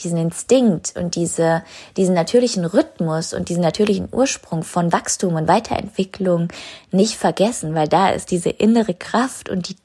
diesen 0.06 0.18
Instinkt 0.18 0.94
und 0.96 1.16
diese, 1.16 1.64
diesen 1.98 2.16
natürlichen 2.16 2.64
Rhythmus 2.64 3.34
und 3.34 3.50
diesen 3.50 3.64
natürlichen 3.64 4.08
Ursprung 4.12 4.64
von 4.64 4.94
Wachstum 4.94 5.36
und 5.36 5.48
Weiterentwicklung 5.48 6.48
nicht 6.92 7.16
vergessen, 7.16 7.76
weil 7.76 7.88
da 7.88 8.10
ist 8.10 8.32
diese 8.32 8.50
innere 8.50 8.94
Kraft 8.94 9.50
und 9.50 9.68
die, 9.68 9.76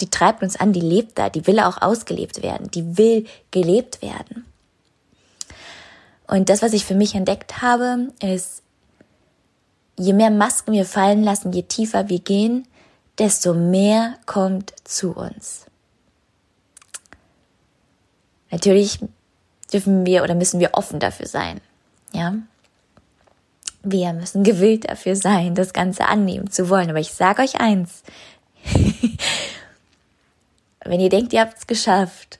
die 0.00 0.10
treibt 0.10 0.42
uns 0.42 0.56
an, 0.56 0.72
die 0.72 0.80
lebt 0.80 1.18
da, 1.18 1.28
die 1.28 1.46
will 1.46 1.60
auch 1.60 1.80
ausgelebt 1.80 2.42
werden, 2.42 2.70
die 2.72 2.98
will 2.98 3.26
gelebt 3.52 4.02
werden. 4.02 4.44
Und 6.26 6.48
das, 6.48 6.62
was 6.62 6.72
ich 6.72 6.84
für 6.84 6.96
mich 6.96 7.14
entdeckt 7.14 7.62
habe, 7.62 8.08
ist, 8.20 8.62
je 9.98 10.12
mehr 10.12 10.30
Masken 10.30 10.72
wir 10.72 10.84
fallen 10.84 11.22
lassen, 11.22 11.52
je 11.52 11.62
tiefer 11.62 12.08
wir 12.08 12.18
gehen, 12.18 12.66
desto 13.18 13.54
mehr 13.54 14.18
kommt 14.26 14.74
zu 14.84 15.12
uns. 15.12 15.66
Natürlich 18.50 19.00
dürfen 19.72 20.06
wir 20.06 20.22
oder 20.22 20.34
müssen 20.34 20.60
wir 20.60 20.70
offen 20.74 21.00
dafür 21.00 21.26
sein. 21.26 21.60
Ja. 22.12 22.34
Wir 23.82 24.12
müssen 24.12 24.42
gewillt 24.42 24.90
dafür 24.90 25.16
sein, 25.16 25.54
das 25.54 25.72
Ganze 25.72 26.06
annehmen 26.06 26.50
zu 26.50 26.68
wollen. 26.68 26.90
Aber 26.90 26.98
ich 26.98 27.12
sage 27.12 27.42
euch 27.42 27.60
eins. 27.60 28.02
wenn 30.84 31.00
ihr 31.00 31.08
denkt, 31.08 31.32
ihr 31.32 31.40
habt 31.40 31.58
es 31.58 31.66
geschafft, 31.66 32.38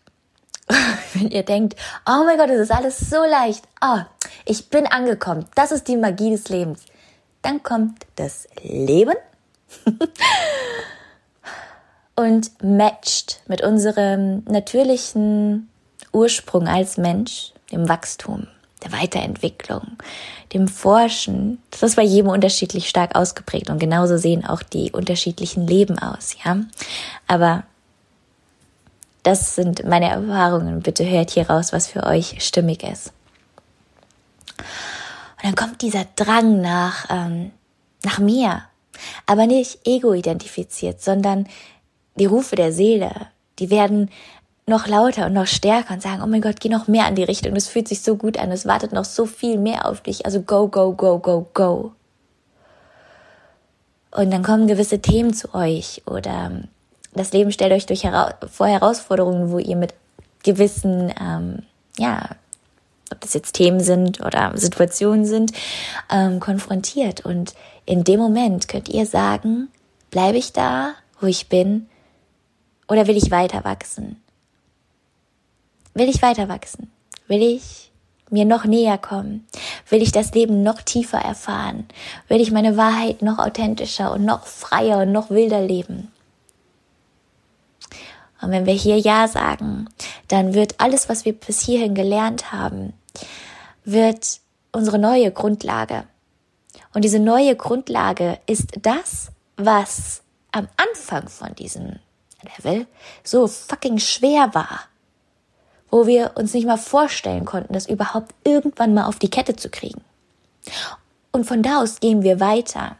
wenn 1.14 1.28
ihr 1.28 1.42
denkt, 1.42 1.76
oh 2.06 2.24
mein 2.24 2.38
Gott, 2.38 2.50
es 2.50 2.60
ist 2.60 2.72
alles 2.72 2.98
so 2.98 3.24
leicht, 3.24 3.64
oh, 3.80 4.00
ich 4.44 4.68
bin 4.70 4.86
angekommen, 4.86 5.46
das 5.54 5.72
ist 5.72 5.88
die 5.88 5.96
Magie 5.96 6.30
des 6.30 6.48
Lebens, 6.48 6.84
dann 7.42 7.62
kommt 7.62 8.06
das 8.16 8.48
Leben 8.62 9.14
und 12.16 12.62
matcht 12.62 13.40
mit 13.46 13.62
unserem 13.62 14.42
natürlichen 14.44 15.68
Ursprung 16.16 16.66
als 16.66 16.96
Mensch, 16.96 17.52
dem 17.70 17.88
Wachstum, 17.88 18.46
der 18.82 18.92
Weiterentwicklung, 18.92 19.98
dem 20.52 20.68
Forschen, 20.68 21.62
das 21.70 21.82
ist 21.82 21.96
bei 21.96 22.02
jedem 22.02 22.30
unterschiedlich 22.30 22.88
stark 22.88 23.14
ausgeprägt 23.14 23.70
und 23.70 23.78
genauso 23.78 24.16
sehen 24.16 24.44
auch 24.44 24.62
die 24.62 24.92
unterschiedlichen 24.92 25.66
Leben 25.66 25.98
aus, 25.98 26.34
ja. 26.44 26.58
Aber 27.26 27.64
das 29.26 29.56
sind 29.56 29.84
meine 29.84 30.08
Erfahrungen. 30.08 30.82
Bitte 30.82 31.04
hört 31.04 31.30
hier 31.30 31.50
raus, 31.50 31.72
was 31.72 31.88
für 31.88 32.04
euch 32.04 32.36
stimmig 32.44 32.84
ist. 32.84 33.12
Und 34.58 35.44
dann 35.44 35.54
kommt 35.56 35.82
dieser 35.82 36.06
Drang 36.14 36.60
nach, 36.60 37.06
ähm, 37.10 37.50
nach 38.04 38.20
mir, 38.20 38.62
aber 39.26 39.46
nicht 39.46 39.80
ego-identifiziert, 39.84 41.02
sondern 41.02 41.48
die 42.14 42.26
Rufe 42.26 42.54
der 42.54 42.72
Seele, 42.72 43.10
die 43.58 43.70
werden 43.70 44.10
noch 44.68 44.88
lauter 44.88 45.26
und 45.26 45.32
noch 45.32 45.46
stärker 45.46 45.94
und 45.94 46.02
sagen, 46.02 46.22
oh 46.22 46.26
mein 46.26 46.40
Gott, 46.40 46.58
geh 46.58 46.68
noch 46.68 46.88
mehr 46.88 47.06
in 47.08 47.14
die 47.14 47.22
Richtung, 47.22 47.54
das 47.54 47.68
fühlt 47.68 47.86
sich 47.86 48.02
so 48.02 48.16
gut 48.16 48.36
an, 48.36 48.50
es 48.50 48.66
wartet 48.66 48.92
noch 48.92 49.04
so 49.04 49.24
viel 49.24 49.58
mehr 49.58 49.86
auf 49.86 50.00
dich, 50.00 50.26
also 50.26 50.42
go, 50.42 50.66
go, 50.66 50.92
go, 50.92 51.18
go, 51.20 51.46
go. 51.54 51.92
Und 54.10 54.32
dann 54.32 54.42
kommen 54.42 54.66
gewisse 54.66 55.00
Themen 55.00 55.34
zu 55.34 55.54
euch 55.54 56.02
oder 56.06 56.50
das 57.14 57.32
Leben 57.32 57.52
stellt 57.52 57.72
euch 57.72 57.86
durch 57.86 58.02
hera 58.02 58.34
vor 58.50 58.66
Herausforderungen, 58.66 59.52
wo 59.52 59.58
ihr 59.58 59.76
mit 59.76 59.94
gewissen, 60.42 61.12
ähm, 61.20 61.62
ja, 61.96 62.30
ob 63.12 63.20
das 63.20 63.34
jetzt 63.34 63.52
Themen 63.52 63.80
sind 63.80 64.20
oder 64.20 64.52
Situationen 64.56 65.26
sind, 65.26 65.52
ähm, 66.10 66.40
konfrontiert. 66.40 67.24
Und 67.24 67.54
in 67.84 68.04
dem 68.04 68.18
Moment 68.18 68.68
könnt 68.68 68.88
ihr 68.88 69.06
sagen, 69.06 69.68
bleibe 70.10 70.38
ich 70.38 70.52
da, 70.52 70.94
wo 71.20 71.26
ich 71.26 71.48
bin, 71.48 71.88
oder 72.88 73.06
will 73.06 73.16
ich 73.16 73.30
weiter 73.30 73.64
wachsen? 73.64 74.20
Will 75.96 76.10
ich 76.10 76.20
weiter 76.20 76.50
wachsen? 76.50 76.92
Will 77.26 77.40
ich 77.40 77.90
mir 78.28 78.44
noch 78.44 78.66
näher 78.66 78.98
kommen? 78.98 79.46
Will 79.88 80.02
ich 80.02 80.12
das 80.12 80.34
Leben 80.34 80.62
noch 80.62 80.82
tiefer 80.82 81.16
erfahren? 81.16 81.88
Will 82.28 82.38
ich 82.38 82.50
meine 82.50 82.76
Wahrheit 82.76 83.22
noch 83.22 83.38
authentischer 83.38 84.12
und 84.12 84.22
noch 84.26 84.46
freier 84.46 84.98
und 84.98 85.12
noch 85.12 85.30
wilder 85.30 85.62
leben? 85.62 86.12
Und 88.42 88.50
wenn 88.50 88.66
wir 88.66 88.74
hier 88.74 88.98
Ja 88.98 89.26
sagen, 89.26 89.88
dann 90.28 90.52
wird 90.52 90.74
alles, 90.82 91.08
was 91.08 91.24
wir 91.24 91.32
bis 91.32 91.60
hierhin 91.60 91.94
gelernt 91.94 92.52
haben, 92.52 92.92
wird 93.86 94.40
unsere 94.72 94.98
neue 94.98 95.32
Grundlage. 95.32 96.04
Und 96.92 97.06
diese 97.06 97.20
neue 97.20 97.56
Grundlage 97.56 98.38
ist 98.46 98.72
das, 98.82 99.28
was 99.56 100.20
am 100.52 100.68
Anfang 100.76 101.30
von 101.30 101.54
diesem 101.54 102.00
Level 102.42 102.86
so 103.24 103.46
fucking 103.46 103.98
schwer 103.98 104.50
war. 104.52 104.80
Wo 105.90 106.06
wir 106.06 106.32
uns 106.34 106.52
nicht 106.52 106.66
mal 106.66 106.76
vorstellen 106.76 107.44
konnten, 107.44 107.72
das 107.72 107.88
überhaupt 107.88 108.34
irgendwann 108.44 108.94
mal 108.94 109.06
auf 109.06 109.18
die 109.18 109.30
Kette 109.30 109.56
zu 109.56 109.70
kriegen. 109.70 110.02
Und 111.32 111.44
von 111.44 111.62
da 111.62 111.82
aus 111.82 112.00
gehen 112.00 112.22
wir 112.22 112.40
weiter. 112.40 112.96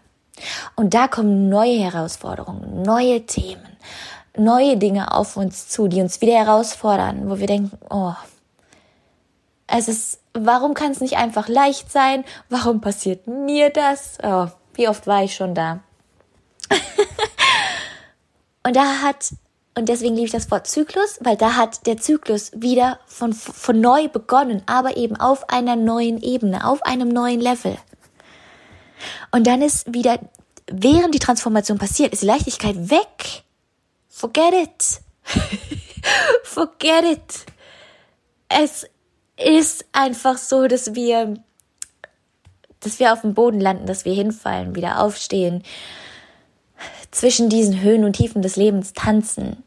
Und 0.75 0.95
da 0.95 1.09
kommen 1.09 1.49
neue 1.49 1.79
Herausforderungen, 1.79 2.83
neue 2.83 3.25
Themen, 3.25 3.77
neue 4.37 4.77
Dinge 4.77 5.13
auf 5.13 5.37
uns 5.37 5.69
zu, 5.69 5.89
die 5.89 6.01
uns 6.01 6.21
wieder 6.21 6.35
herausfordern, 6.35 7.31
wo 7.31 7.39
wir 7.39 7.47
denken, 7.47 7.79
oh, 7.91 8.15
es 9.67 9.89
ist, 9.89 10.21
warum 10.33 10.75
kann 10.75 10.93
es 10.93 11.01
nicht 11.01 11.17
einfach 11.17 11.49
leicht 11.49 11.91
sein? 11.91 12.25
Warum 12.49 12.81
passiert 12.81 13.27
mir 13.27 13.71
das? 13.71 14.19
Oh, 14.23 14.49
wie 14.75 14.89
oft 14.89 15.07
war 15.07 15.25
ich 15.25 15.35
schon 15.35 15.55
da? 15.55 15.81
und 18.63 18.77
da 18.77 19.03
hat, 19.03 19.33
und 19.79 19.91
deswegen 19.91 20.15
liebe 20.15 20.27
ich 20.27 20.33
das 20.33 20.51
Wort 20.51 20.67
Zyklus, 20.67 21.19
weil 21.21 21.37
da 21.37 21.55
hat 21.55 21.87
der 21.87 21.99
Zyklus 21.99 22.51
wieder 22.55 22.99
von, 23.07 23.35
von 23.35 23.79
neu 23.79 24.09
begonnen, 24.09 24.63
aber 24.65 24.97
eben 24.97 25.17
auf 25.17 25.51
einer 25.51 25.77
neuen 25.77 26.23
Ebene, 26.23 26.67
auf 26.67 26.83
einem 26.83 27.11
neuen 27.11 27.41
Level. 27.41 27.77
Und 29.33 29.47
dann 29.47 29.61
ist 29.61 29.93
wieder, 29.93 30.19
während 30.67 31.15
die 31.15 31.19
Transformation 31.19 31.77
passiert, 31.77 32.15
ist 32.15 32.23
die 32.23 32.27
Leichtigkeit 32.27 32.91
weg. 32.91 33.45
Forget 34.09 34.55
it. 34.55 35.01
Forget 36.43 37.05
it. 37.05 37.47
Es 38.49 38.87
ist 39.37 39.85
einfach 39.93 40.39
so, 40.39 40.69
dass 40.69 40.95
wir, 40.95 41.35
dass 42.81 42.99
wir 42.99 43.13
auf 43.13 43.21
dem 43.21 43.35
Boden 43.35 43.61
landen, 43.61 43.85
dass 43.85 44.07
wir 44.07 44.15
hinfallen, 44.15 44.75
wieder 44.75 45.03
aufstehen, 45.03 45.63
zwischen 47.11 47.51
diesen 47.51 47.83
Höhen 47.83 48.05
und 48.05 48.15
Tiefen 48.15 48.41
des 48.41 48.57
Lebens 48.57 48.95
tanzen. 48.95 49.63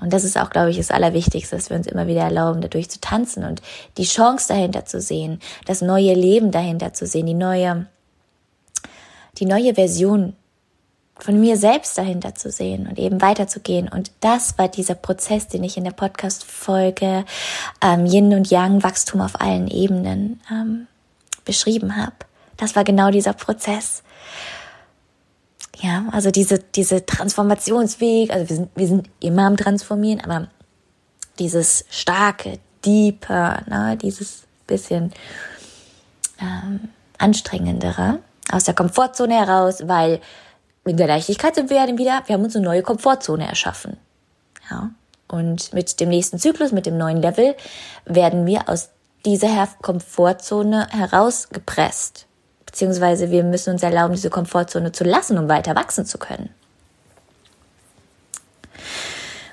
Und 0.00 0.12
das 0.12 0.24
ist 0.24 0.38
auch, 0.38 0.50
glaube 0.50 0.70
ich, 0.70 0.76
das 0.76 0.90
Allerwichtigste, 0.90 1.56
dass 1.56 1.70
wir 1.70 1.76
uns 1.76 1.86
immer 1.86 2.06
wieder 2.06 2.22
erlauben, 2.22 2.60
dadurch 2.60 2.90
zu 2.90 3.00
tanzen 3.00 3.44
und 3.44 3.62
die 3.96 4.04
Chance 4.04 4.48
dahinter 4.48 4.84
zu 4.84 5.00
sehen, 5.00 5.40
das 5.66 5.82
neue 5.82 6.14
Leben 6.14 6.50
dahinter 6.50 6.92
zu 6.92 7.06
sehen, 7.06 7.26
die 7.26 7.34
neue, 7.34 7.86
die 9.38 9.46
neue 9.46 9.74
Version 9.74 10.34
von 11.22 11.38
mir 11.38 11.56
selbst 11.56 11.96
dahinter 11.98 12.34
zu 12.34 12.50
sehen 12.50 12.86
und 12.86 12.98
eben 12.98 13.20
weiterzugehen. 13.20 13.88
Und 13.88 14.10
das 14.20 14.58
war 14.58 14.68
dieser 14.68 14.94
Prozess, 14.94 15.48
den 15.48 15.64
ich 15.64 15.76
in 15.76 15.84
der 15.84 15.90
Podcast-Folge 15.90 17.24
ähm, 17.82 18.06
Yin 18.06 18.34
und 18.34 18.50
Yang, 18.50 18.82
Wachstum 18.82 19.20
auf 19.20 19.40
allen 19.40 19.68
Ebenen 19.68 20.40
ähm, 20.50 20.86
beschrieben 21.44 21.96
habe. 21.96 22.14
Das 22.56 22.76
war 22.76 22.84
genau 22.84 23.10
dieser 23.10 23.32
Prozess. 23.32 24.02
Ja, 25.82 26.04
also 26.12 26.30
diese, 26.30 26.58
diese 26.58 27.06
Transformationsweg, 27.06 28.30
also 28.30 28.48
wir 28.48 28.56
sind, 28.56 28.70
wir 28.74 28.86
sind 28.86 29.08
immer 29.20 29.46
am 29.46 29.56
Transformieren, 29.56 30.20
aber 30.20 30.48
dieses 31.38 31.86
starke, 31.90 32.58
deeper, 32.84 33.62
ne, 33.66 33.96
dieses 33.96 34.44
bisschen 34.66 35.12
ähm, 36.40 36.90
anstrengendere 37.18 38.20
aus 38.52 38.64
der 38.64 38.74
Komfortzone 38.74 39.34
heraus, 39.34 39.88
weil 39.88 40.20
in 40.84 40.96
der 40.96 41.06
Leichtigkeit 41.06 41.54
sind 41.54 41.70
wir 41.70 41.78
ja 41.78 41.86
dann 41.86 41.98
wieder, 41.98 42.22
wir 42.26 42.34
haben 42.34 42.44
uns 42.44 42.56
eine 42.56 42.64
neue 42.64 42.82
Komfortzone 42.82 43.46
erschaffen. 43.46 43.96
Ja. 44.70 44.90
Und 45.28 45.72
mit 45.72 46.00
dem 46.00 46.08
nächsten 46.08 46.38
Zyklus, 46.38 46.72
mit 46.72 46.86
dem 46.86 46.98
neuen 46.98 47.18
Level, 47.18 47.54
werden 48.04 48.46
wir 48.46 48.68
aus 48.68 48.90
dieser 49.24 49.68
Komfortzone 49.80 50.88
herausgepresst. 50.90 52.26
Beziehungsweise 52.70 53.32
wir 53.32 53.42
müssen 53.42 53.74
uns 53.74 53.82
erlauben, 53.82 54.14
diese 54.14 54.30
Komfortzone 54.30 54.92
zu 54.92 55.02
lassen, 55.02 55.38
um 55.38 55.48
weiter 55.48 55.74
wachsen 55.74 56.06
zu 56.06 56.18
können. 56.18 56.50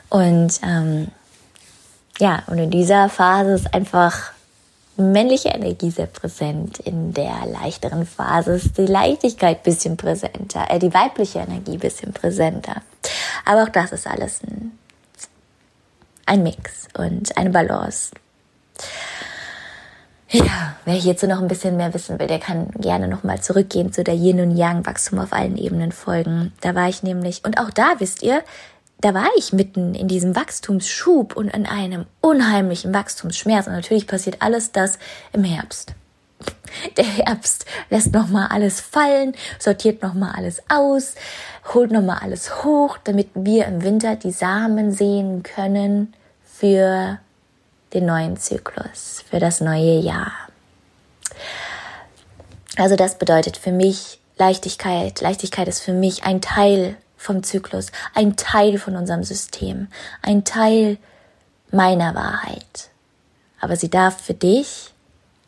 Und 0.09 0.59
ähm, 0.63 1.07
ja, 2.19 2.43
und 2.45 2.59
in 2.59 2.69
dieser 2.69 3.09
Phase 3.09 3.53
ist 3.53 3.73
einfach 3.73 4.31
männliche 4.97 5.49
Energie 5.49 5.89
sehr 5.89 6.05
präsent. 6.05 6.79
In 6.79 7.11
der 7.13 7.47
leichteren 7.47 8.05
Phase 8.05 8.53
ist 8.53 8.77
die 8.77 8.85
Leichtigkeit 8.85 9.63
bisschen 9.63 9.97
präsenter, 9.97 10.65
äh, 10.69 10.77
die 10.77 10.93
weibliche 10.93 11.39
Energie 11.39 11.77
bisschen 11.77 12.13
präsenter. 12.13 12.83
Aber 13.45 13.63
auch 13.63 13.69
das 13.69 13.91
ist 13.91 14.05
alles 14.05 14.41
ein, 14.43 14.77
ein 16.27 16.43
Mix 16.43 16.87
und 16.95 17.35
eine 17.35 17.49
Balance. 17.49 18.11
Ja, 20.29 20.75
wer 20.83 20.95
hierzu 20.95 21.25
noch 21.25 21.41
ein 21.41 21.47
bisschen 21.47 21.77
mehr 21.77 21.93
wissen 21.93 22.19
will, 22.19 22.27
der 22.27 22.39
kann 22.39 22.69
gerne 22.71 23.07
nochmal 23.07 23.41
zurückgehen 23.41 23.93
zu 23.93 24.03
der 24.03 24.15
Yin 24.15 24.41
und 24.41 24.57
Yang 24.57 24.85
Wachstum 24.85 25.19
auf 25.19 25.31
allen 25.31 25.57
Ebenen 25.57 25.93
folgen. 25.93 26.51
Da 26.59 26.75
war 26.75 26.89
ich 26.89 27.01
nämlich, 27.01 27.45
und 27.45 27.59
auch 27.59 27.69
da 27.69 27.93
wisst 27.99 28.23
ihr, 28.23 28.43
da 28.99 29.13
war 29.13 29.29
ich 29.37 29.53
mitten 29.53 29.95
in 29.95 30.07
diesem 30.07 30.35
Wachstumsschub 30.35 31.37
und 31.37 31.49
in 31.49 31.65
einem 31.65 32.07
unheimlichen 32.19 32.93
Wachstumsschmerz. 32.93 33.67
Und 33.67 33.73
natürlich 33.73 34.07
passiert 34.07 34.41
alles 34.41 34.71
das 34.71 34.99
im 35.31 35.43
Herbst. 35.43 35.93
Der 36.97 37.05
Herbst 37.05 37.65
lässt 37.89 38.13
nochmal 38.13 38.47
alles 38.49 38.81
fallen, 38.81 39.33
sortiert 39.59 40.01
nochmal 40.01 40.33
alles 40.35 40.61
aus, 40.67 41.15
holt 41.73 41.91
nochmal 41.91 42.19
alles 42.21 42.63
hoch, 42.63 42.97
damit 43.03 43.29
wir 43.33 43.65
im 43.65 43.83
Winter 43.83 44.15
die 44.15 44.31
Samen 44.31 44.91
sehen 44.91 45.43
können 45.43 46.13
für 46.43 47.19
den 47.93 48.05
neuen 48.05 48.37
Zyklus, 48.37 49.23
für 49.29 49.39
das 49.39 49.61
neue 49.61 49.99
Jahr. 49.99 50.31
Also 52.77 52.95
das 52.95 53.17
bedeutet 53.17 53.57
für 53.57 53.71
mich 53.71 54.19
Leichtigkeit. 54.37 55.19
Leichtigkeit 55.21 55.67
ist 55.67 55.81
für 55.81 55.93
mich 55.93 56.23
ein 56.23 56.41
Teil 56.41 56.95
vom 57.17 57.43
Zyklus, 57.43 57.87
ein 58.13 58.37
Teil 58.37 58.77
von 58.77 58.95
unserem 58.95 59.23
System, 59.23 59.87
ein 60.21 60.43
Teil 60.43 60.97
meiner 61.71 62.13
Wahrheit. 62.15 62.89
Aber 63.59 63.75
sie 63.75 63.89
darf 63.89 64.21
für 64.21 64.35
dich 64.35 64.91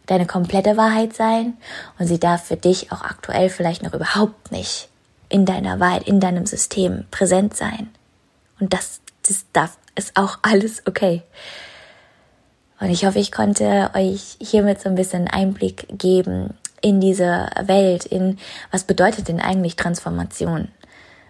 deine 0.08 0.26
komplette 0.26 0.76
Wahrheit 0.76 1.14
sein 1.14 1.58
und 2.00 2.08
sie 2.08 2.20
darf 2.20 2.46
für 2.46 2.58
dich 2.58 2.92
auch 2.92 3.02
aktuell 3.02 3.50
vielleicht 3.50 3.84
noch 3.84 3.94
überhaupt 3.94 4.52
nicht 4.52 4.90
in 5.30 5.46
deiner 5.46 5.80
Wahrheit, 5.80 6.08
in 6.08 6.20
deinem 6.20 6.48
System 6.48 7.06
präsent 7.12 7.56
sein. 7.56 7.92
Und 8.60 8.74
das, 8.74 9.02
das 9.28 9.46
darf, 9.54 9.78
ist 9.96 10.18
auch 10.18 10.40
alles 10.42 10.82
okay. 10.88 11.22
Und 12.80 12.90
ich 12.90 13.06
hoffe, 13.06 13.20
ich 13.20 13.32
konnte 13.32 13.92
euch 13.94 14.38
hiermit 14.40 14.82
so 14.82 14.90
ein 14.90 14.96
bisschen 14.96 15.28
Einblick 15.28 15.86
geben 15.98 16.54
in 16.82 17.02
diese 17.02 17.50
Welt, 17.62 18.06
in 18.06 18.38
was 18.72 18.86
bedeutet 18.86 19.28
denn 19.28 19.42
eigentlich 19.42 19.76
Transformation? 19.76 20.70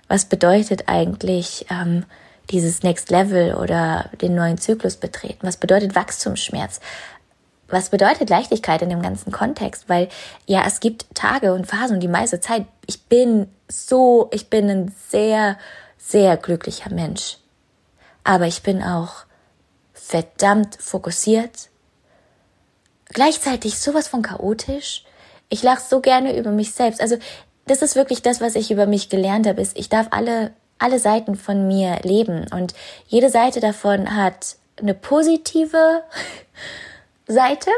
was 0.09 0.25
bedeutet 0.25 0.83
eigentlich 0.87 1.67
ähm, 1.69 2.03
dieses 2.49 2.83
Next 2.83 3.11
Level 3.11 3.53
oder 3.53 4.09
den 4.21 4.35
neuen 4.35 4.57
Zyklus 4.57 4.97
betreten? 4.97 5.47
Was 5.47 5.55
bedeutet 5.55 5.95
Wachstumsschmerz? 5.95 6.81
Was 7.69 7.91
bedeutet 7.91 8.29
Leichtigkeit 8.29 8.81
in 8.81 8.89
dem 8.89 9.03
ganzen 9.03 9.31
Kontext? 9.31 9.87
Weil 9.87 10.09
ja, 10.47 10.63
es 10.65 10.79
gibt 10.79 11.05
Tage 11.13 11.53
und 11.53 11.67
Phasen 11.67 11.95
und 11.95 11.99
die 12.01 12.07
meiste 12.07 12.41
Zeit, 12.41 12.65
ich 12.87 13.03
bin 13.03 13.47
so, 13.69 14.29
ich 14.33 14.49
bin 14.49 14.67
ein 14.67 14.95
sehr, 15.07 15.57
sehr 15.99 16.35
glücklicher 16.35 16.91
Mensch. 16.91 17.37
Aber 18.23 18.47
ich 18.47 18.63
bin 18.63 18.81
auch 18.81 19.25
verdammt 20.09 20.75
fokussiert, 20.79 21.69
gleichzeitig 23.09 23.77
sowas 23.77 24.07
von 24.07 24.23
chaotisch. 24.23 25.03
Ich 25.49 25.61
lache 25.61 25.83
so 25.87 25.99
gerne 25.99 26.35
über 26.35 26.49
mich 26.49 26.73
selbst. 26.73 26.99
Also 26.99 27.17
das 27.67 27.83
ist 27.83 27.95
wirklich 27.95 28.23
das, 28.23 28.41
was 28.41 28.55
ich 28.55 28.71
über 28.71 28.87
mich 28.87 29.09
gelernt 29.09 29.45
habe, 29.45 29.61
ist, 29.61 29.77
ich 29.77 29.87
darf 29.87 30.07
alle, 30.09 30.51
alle 30.79 30.97
Seiten 30.97 31.35
von 31.35 31.67
mir 31.67 31.99
leben 32.01 32.47
und 32.51 32.73
jede 33.07 33.29
Seite 33.29 33.59
davon 33.59 34.15
hat 34.15 34.55
eine 34.77 34.95
positive 34.95 36.01
Seite, 37.27 37.69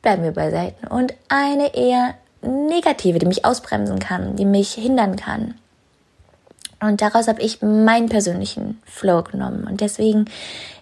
bleiben 0.00 0.22
wir 0.22 0.32
bei 0.32 0.50
Seiten, 0.50 0.86
und 0.86 1.12
eine 1.28 1.74
eher 1.74 2.14
negative, 2.40 3.18
die 3.18 3.26
mich 3.26 3.44
ausbremsen 3.44 3.98
kann, 3.98 4.36
die 4.36 4.46
mich 4.46 4.72
hindern 4.72 5.16
kann. 5.16 5.60
Und 6.80 7.00
daraus 7.00 7.26
habe 7.26 7.40
ich 7.40 7.62
meinen 7.62 8.08
persönlichen 8.08 8.80
Flow 8.84 9.22
genommen. 9.22 9.66
Und 9.66 9.80
deswegen 9.80 10.26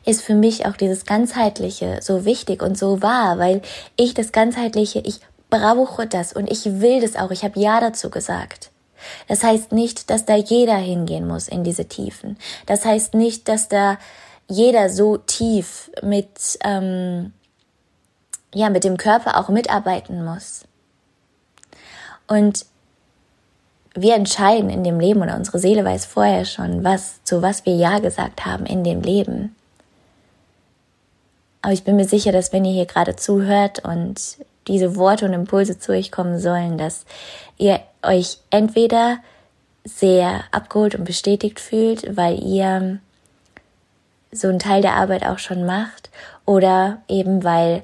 ist 0.04 0.22
für 0.22 0.34
mich 0.34 0.66
auch 0.66 0.76
dieses 0.76 1.06
Ganzheitliche 1.06 1.98
so 2.02 2.24
wichtig 2.24 2.62
und 2.62 2.76
so 2.76 3.00
wahr, 3.00 3.38
weil 3.38 3.62
ich 3.96 4.14
das 4.14 4.32
Ganzheitliche, 4.32 5.00
ich 5.00 5.20
brauche 5.50 6.06
das 6.06 6.32
und 6.32 6.50
ich 6.50 6.80
will 6.80 7.00
das 7.00 7.16
auch. 7.16 7.30
Ich 7.30 7.44
habe 7.44 7.60
Ja 7.60 7.80
dazu 7.80 8.10
gesagt. 8.10 8.70
Das 9.28 9.44
heißt 9.44 9.72
nicht, 9.72 10.10
dass 10.10 10.24
da 10.24 10.34
jeder 10.34 10.76
hingehen 10.76 11.28
muss 11.28 11.48
in 11.48 11.62
diese 11.62 11.86
Tiefen. 11.86 12.38
Das 12.66 12.84
heißt 12.84 13.14
nicht, 13.14 13.48
dass 13.48 13.68
da 13.68 13.98
jeder 14.48 14.90
so 14.90 15.16
tief 15.16 15.90
mit, 16.02 16.58
ähm, 16.64 17.32
ja, 18.52 18.70
mit 18.70 18.84
dem 18.84 18.96
Körper 18.96 19.38
auch 19.38 19.48
mitarbeiten 19.48 20.24
muss. 20.24 20.64
Und 22.26 22.66
wir 23.94 24.14
entscheiden 24.14 24.70
in 24.70 24.82
dem 24.82 24.98
Leben 24.98 25.22
oder 25.22 25.36
unsere 25.36 25.58
Seele 25.58 25.84
weiß 25.84 26.06
vorher 26.06 26.44
schon, 26.44 26.82
was, 26.82 27.22
zu 27.22 27.42
was 27.42 27.64
wir 27.64 27.74
Ja 27.76 28.00
gesagt 28.00 28.44
haben 28.44 28.66
in 28.66 28.82
dem 28.82 29.02
Leben. 29.02 29.54
Aber 31.62 31.72
ich 31.72 31.84
bin 31.84 31.96
mir 31.96 32.06
sicher, 32.06 32.32
dass 32.32 32.52
wenn 32.52 32.64
ihr 32.64 32.72
hier 32.72 32.86
gerade 32.86 33.16
zuhört 33.16 33.84
und 33.84 34.20
diese 34.66 34.96
Worte 34.96 35.24
und 35.24 35.32
Impulse 35.32 35.78
zu 35.78 35.92
euch 35.92 36.10
kommen 36.10 36.38
sollen, 36.38 36.76
dass 36.76 37.06
ihr 37.56 37.80
euch 38.02 38.38
entweder 38.50 39.18
sehr 39.84 40.44
abgeholt 40.50 40.94
und 40.94 41.04
bestätigt 41.04 41.60
fühlt, 41.60 42.16
weil 42.16 42.42
ihr 42.42 42.98
so 44.32 44.48
einen 44.48 44.58
Teil 44.58 44.82
der 44.82 44.94
Arbeit 44.94 45.24
auch 45.24 45.38
schon 45.38 45.64
macht 45.64 46.10
oder 46.44 47.02
eben 47.08 47.44
weil 47.44 47.82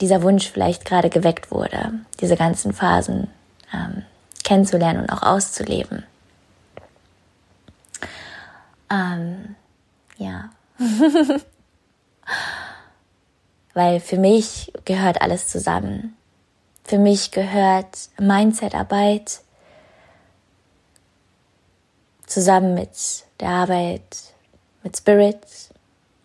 dieser 0.00 0.22
Wunsch 0.22 0.50
vielleicht 0.50 0.84
gerade 0.84 1.10
geweckt 1.10 1.50
wurde, 1.50 1.92
diese 2.20 2.36
ganzen 2.36 2.72
Phasen 2.72 3.28
ähm, 3.72 4.04
kennenzulernen 4.44 5.00
und 5.00 5.10
auch 5.10 5.22
auszuleben. 5.22 6.04
Ähm, 8.90 9.56
ja. 10.16 10.50
Weil 13.74 13.98
für 13.98 14.18
mich 14.18 14.72
gehört 14.84 15.20
alles 15.20 15.48
zusammen. 15.48 16.16
Für 16.84 16.98
mich 16.98 17.32
gehört 17.32 18.10
Mindset-Arbeit 18.18 19.40
zusammen 22.26 22.74
mit 22.74 22.90
der 23.40 23.48
Arbeit 23.48 24.02
mit 24.82 24.96
Spirit, 24.96 25.38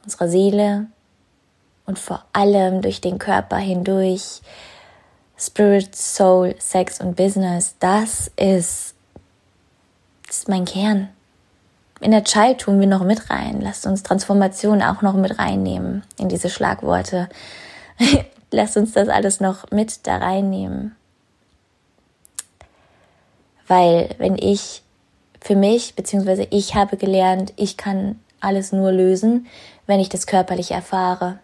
unserer 0.03 0.27
Seele 0.27 0.87
und 1.85 1.97
vor 1.97 2.23
allem 2.33 2.81
durch 2.81 3.01
den 3.01 3.17
Körper 3.17 3.57
hindurch 3.57 4.41
Spirit, 5.39 5.95
Soul, 5.95 6.55
Sex 6.59 6.99
und 6.99 7.15
Business. 7.15 7.75
Das 7.79 8.29
ist, 8.35 8.93
das 10.27 10.39
ist 10.39 10.49
mein 10.49 10.65
Kern. 10.65 11.09
In 12.01 12.11
der 12.11 12.23
Child 12.23 12.59
tun 12.59 12.79
wir 12.79 12.87
noch 12.87 13.03
mit 13.03 13.29
rein. 13.29 13.61
Lasst 13.61 13.85
uns 13.85 14.03
Transformation 14.03 14.81
auch 14.81 15.01
noch 15.01 15.15
mit 15.15 15.39
reinnehmen 15.39 16.03
in 16.17 16.29
diese 16.29 16.49
Schlagworte. 16.49 17.29
Lasst 18.51 18.77
uns 18.77 18.93
das 18.93 19.09
alles 19.09 19.39
noch 19.39 19.69
mit 19.71 20.07
da 20.07 20.17
reinnehmen. 20.17 20.95
Weil 23.67 24.15
wenn 24.17 24.37
ich 24.37 24.81
für 25.41 25.55
mich, 25.55 25.95
beziehungsweise 25.95 26.47
ich 26.49 26.75
habe 26.75 26.97
gelernt, 26.97 27.53
ich 27.55 27.77
kann 27.77 28.19
alles 28.41 28.71
nur 28.71 28.91
lösen, 28.91 29.47
wenn 29.87 29.99
ich 29.99 30.09
das 30.09 30.25
körperlich 30.25 30.71
erfahre. 30.71 31.39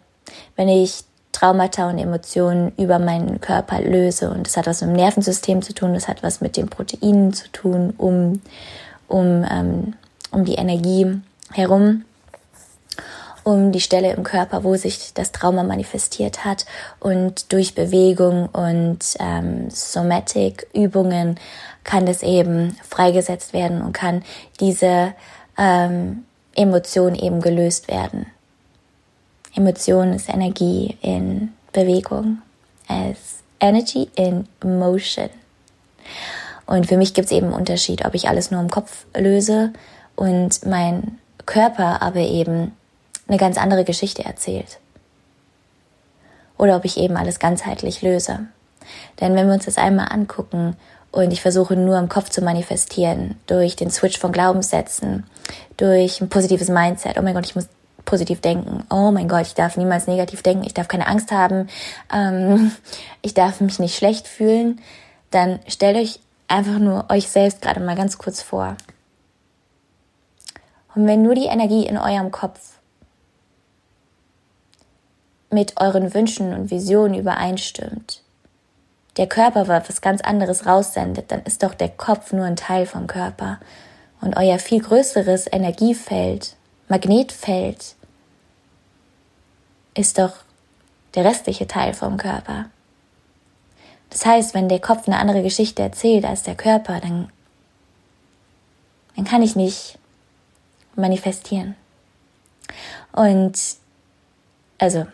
Wenn 0.56 0.68
ich 0.68 1.04
Traumata 1.36 1.90
und 1.90 1.98
Emotionen 1.98 2.72
über 2.78 2.98
meinen 2.98 3.40
Körper 3.40 3.80
löse. 3.80 4.30
Und 4.30 4.46
das 4.46 4.56
hat 4.56 4.66
was 4.66 4.80
mit 4.80 4.90
dem 4.90 4.96
Nervensystem 4.96 5.60
zu 5.60 5.74
tun, 5.74 5.92
das 5.92 6.08
hat 6.08 6.22
was 6.22 6.40
mit 6.40 6.56
den 6.56 6.68
Proteinen 6.68 7.34
zu 7.34 7.48
tun, 7.52 7.92
um, 7.98 8.40
um, 9.06 9.44
ähm, 9.50 9.94
um 10.30 10.44
die 10.44 10.54
Energie 10.54 11.20
herum 11.52 12.04
um 13.44 13.70
die 13.70 13.80
Stelle 13.80 14.12
im 14.12 14.24
Körper, 14.24 14.64
wo 14.64 14.74
sich 14.74 15.14
das 15.14 15.30
Trauma 15.30 15.62
manifestiert 15.62 16.44
hat. 16.44 16.66
Und 16.98 17.52
durch 17.52 17.76
Bewegung 17.76 18.48
und 18.48 18.98
ähm, 19.20 19.70
Somatic-Übungen 19.70 21.38
kann 21.84 22.06
das 22.06 22.24
eben 22.24 22.76
freigesetzt 22.82 23.52
werden 23.52 23.82
und 23.82 23.92
kann 23.92 24.24
diese 24.58 25.14
ähm, 25.56 26.24
Emotion 26.56 27.14
eben 27.14 27.40
gelöst 27.40 27.86
werden. 27.86 28.26
Emotion 29.56 30.12
ist 30.12 30.28
Energie 30.28 30.96
in 31.00 31.52
Bewegung. 31.72 32.42
Es 32.88 33.42
Energy 33.58 34.08
in 34.14 34.46
Motion. 34.62 35.30
Und 36.66 36.86
für 36.86 36.96
mich 36.96 37.14
gibt 37.14 37.26
es 37.26 37.32
eben 37.32 37.46
einen 37.46 37.56
Unterschied, 37.56 38.04
ob 38.04 38.14
ich 38.14 38.28
alles 38.28 38.50
nur 38.50 38.60
im 38.60 38.70
Kopf 38.70 39.06
löse 39.16 39.72
und 40.14 40.66
mein 40.66 41.18
Körper 41.46 42.02
aber 42.02 42.20
eben 42.20 42.72
eine 43.28 43.38
ganz 43.38 43.56
andere 43.56 43.84
Geschichte 43.84 44.24
erzählt. 44.24 44.78
Oder 46.58 46.76
ob 46.76 46.84
ich 46.84 46.98
eben 46.98 47.16
alles 47.16 47.38
ganzheitlich 47.38 48.02
löse. 48.02 48.46
Denn 49.20 49.34
wenn 49.34 49.46
wir 49.46 49.54
uns 49.54 49.64
das 49.64 49.78
einmal 49.78 50.08
angucken 50.10 50.76
und 51.12 51.32
ich 51.32 51.40
versuche 51.40 51.76
nur 51.76 51.98
im 51.98 52.08
Kopf 52.08 52.28
zu 52.28 52.42
manifestieren, 52.42 53.36
durch 53.46 53.76
den 53.76 53.90
Switch 53.90 54.18
von 54.18 54.32
Glaubenssätzen, 54.32 55.24
durch 55.76 56.20
ein 56.20 56.28
positives 56.28 56.68
Mindset, 56.68 57.18
oh 57.18 57.22
mein 57.22 57.34
Gott, 57.34 57.46
ich 57.46 57.54
muss 57.54 57.68
positiv 58.06 58.40
denken, 58.40 58.84
oh 58.88 59.10
mein 59.10 59.28
Gott, 59.28 59.42
ich 59.42 59.54
darf 59.54 59.76
niemals 59.76 60.06
negativ 60.06 60.42
denken, 60.42 60.64
ich 60.64 60.72
darf 60.72 60.88
keine 60.88 61.06
Angst 61.06 61.30
haben, 61.30 61.68
ähm, 62.10 62.72
ich 63.22 63.34
darf 63.34 63.60
mich 63.60 63.78
nicht 63.78 63.96
schlecht 63.96 64.26
fühlen, 64.26 64.80
dann 65.30 65.60
stellt 65.68 65.96
euch 65.98 66.20
einfach 66.48 66.78
nur 66.78 67.04
euch 67.10 67.28
selbst 67.28 67.60
gerade 67.60 67.80
mal 67.80 67.96
ganz 67.96 68.16
kurz 68.16 68.40
vor. 68.40 68.76
Und 70.94 71.06
wenn 71.06 71.20
nur 71.20 71.34
die 71.34 71.46
Energie 71.46 71.84
in 71.86 71.98
eurem 71.98 72.30
Kopf 72.30 72.78
mit 75.50 75.78
euren 75.78 76.14
Wünschen 76.14 76.54
und 76.54 76.70
Visionen 76.70 77.18
übereinstimmt, 77.18 78.22
der 79.16 79.26
Körper 79.26 79.68
was 79.68 80.00
ganz 80.00 80.20
anderes 80.20 80.66
raussendet, 80.66 81.30
dann 81.32 81.42
ist 81.42 81.62
doch 81.62 81.74
der 81.74 81.88
Kopf 81.88 82.32
nur 82.32 82.44
ein 82.44 82.56
Teil 82.56 82.86
vom 82.86 83.06
Körper. 83.06 83.58
Und 84.20 84.36
euer 84.36 84.58
viel 84.58 84.82
größeres 84.82 85.46
Energiefeld, 85.50 86.54
Magnetfeld, 86.88 87.95
ist 89.96 90.18
doch 90.18 90.32
der 91.14 91.24
restliche 91.24 91.66
Teil 91.66 91.94
vom 91.94 92.16
Körper. 92.16 92.66
Das 94.10 94.24
heißt, 94.24 94.54
wenn 94.54 94.68
der 94.68 94.80
Kopf 94.80 95.08
eine 95.08 95.18
andere 95.18 95.42
Geschichte 95.42 95.82
erzählt 95.82 96.24
als 96.24 96.42
der 96.42 96.54
Körper, 96.54 97.00
dann, 97.00 97.30
dann 99.16 99.24
kann 99.24 99.42
ich 99.42 99.56
nicht 99.56 99.98
manifestieren. 100.94 101.74
Und 103.12 103.58
also 104.78 105.06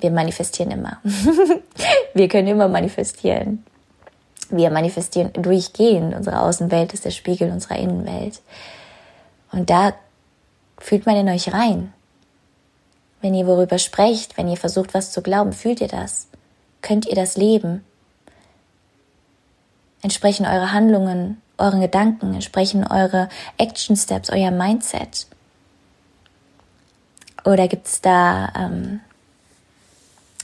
wir 0.00 0.10
manifestieren 0.10 0.72
immer. 0.72 1.00
wir 2.14 2.28
können 2.28 2.48
immer 2.48 2.68
manifestieren. 2.68 3.64
Wir 4.50 4.70
manifestieren 4.70 5.32
durchgehend. 5.32 6.14
Unsere 6.14 6.40
Außenwelt 6.40 6.92
ist 6.92 7.04
der 7.04 7.10
Spiegel 7.10 7.50
unserer 7.50 7.76
Innenwelt. 7.76 8.40
Und 9.52 9.70
da 9.70 9.94
fühlt 10.78 11.06
man 11.06 11.16
in 11.16 11.28
euch 11.28 11.52
rein. 11.52 11.92
Wenn 13.26 13.34
ihr 13.34 13.48
worüber 13.48 13.80
sprecht, 13.80 14.36
wenn 14.38 14.46
ihr 14.46 14.56
versucht, 14.56 14.94
was 14.94 15.10
zu 15.10 15.20
glauben, 15.20 15.52
fühlt 15.52 15.80
ihr 15.80 15.88
das? 15.88 16.28
Könnt 16.80 17.06
ihr 17.06 17.16
das 17.16 17.36
leben? 17.36 17.84
Entsprechen 20.00 20.46
eure 20.46 20.70
Handlungen, 20.70 21.42
euren 21.58 21.80
Gedanken, 21.80 22.34
entsprechen 22.34 22.86
eure 22.86 23.28
Action 23.58 23.96
Steps, 23.96 24.30
euer 24.30 24.52
Mindset? 24.52 25.26
Oder 27.44 27.66
gibt 27.66 27.88
es 27.88 28.00
da 28.00 28.52
ähm, 28.54 29.00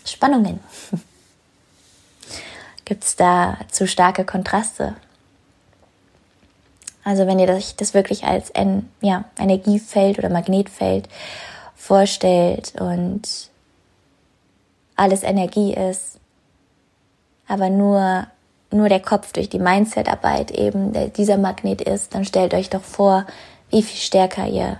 Spannungen? 0.04 0.58
Gibt 2.84 3.04
es 3.04 3.14
da 3.14 3.58
zu 3.70 3.86
starke 3.86 4.24
Kontraste? 4.24 4.96
Also 7.04 7.28
wenn 7.28 7.38
ihr 7.38 7.48
euch 7.48 7.76
das 7.76 7.94
wirklich 7.94 8.24
als 8.24 8.52
ein 8.56 8.90
ja, 9.00 9.24
Energiefeld 9.38 10.18
oder 10.18 10.30
Magnetfeld 10.30 11.08
vorstellt 11.82 12.74
und 12.80 13.50
alles 14.94 15.24
Energie 15.24 15.74
ist, 15.74 16.20
aber 17.48 17.70
nur, 17.70 18.28
nur 18.70 18.88
der 18.88 19.00
Kopf 19.00 19.32
durch 19.32 19.48
die 19.48 19.58
Mindsetarbeit 19.58 20.52
eben 20.52 20.92
dieser 21.14 21.38
Magnet 21.38 21.82
ist, 21.82 22.14
dann 22.14 22.24
stellt 22.24 22.54
euch 22.54 22.70
doch 22.70 22.84
vor, 22.84 23.26
wie 23.70 23.82
viel 23.82 23.98
stärker 23.98 24.46
ihr 24.46 24.78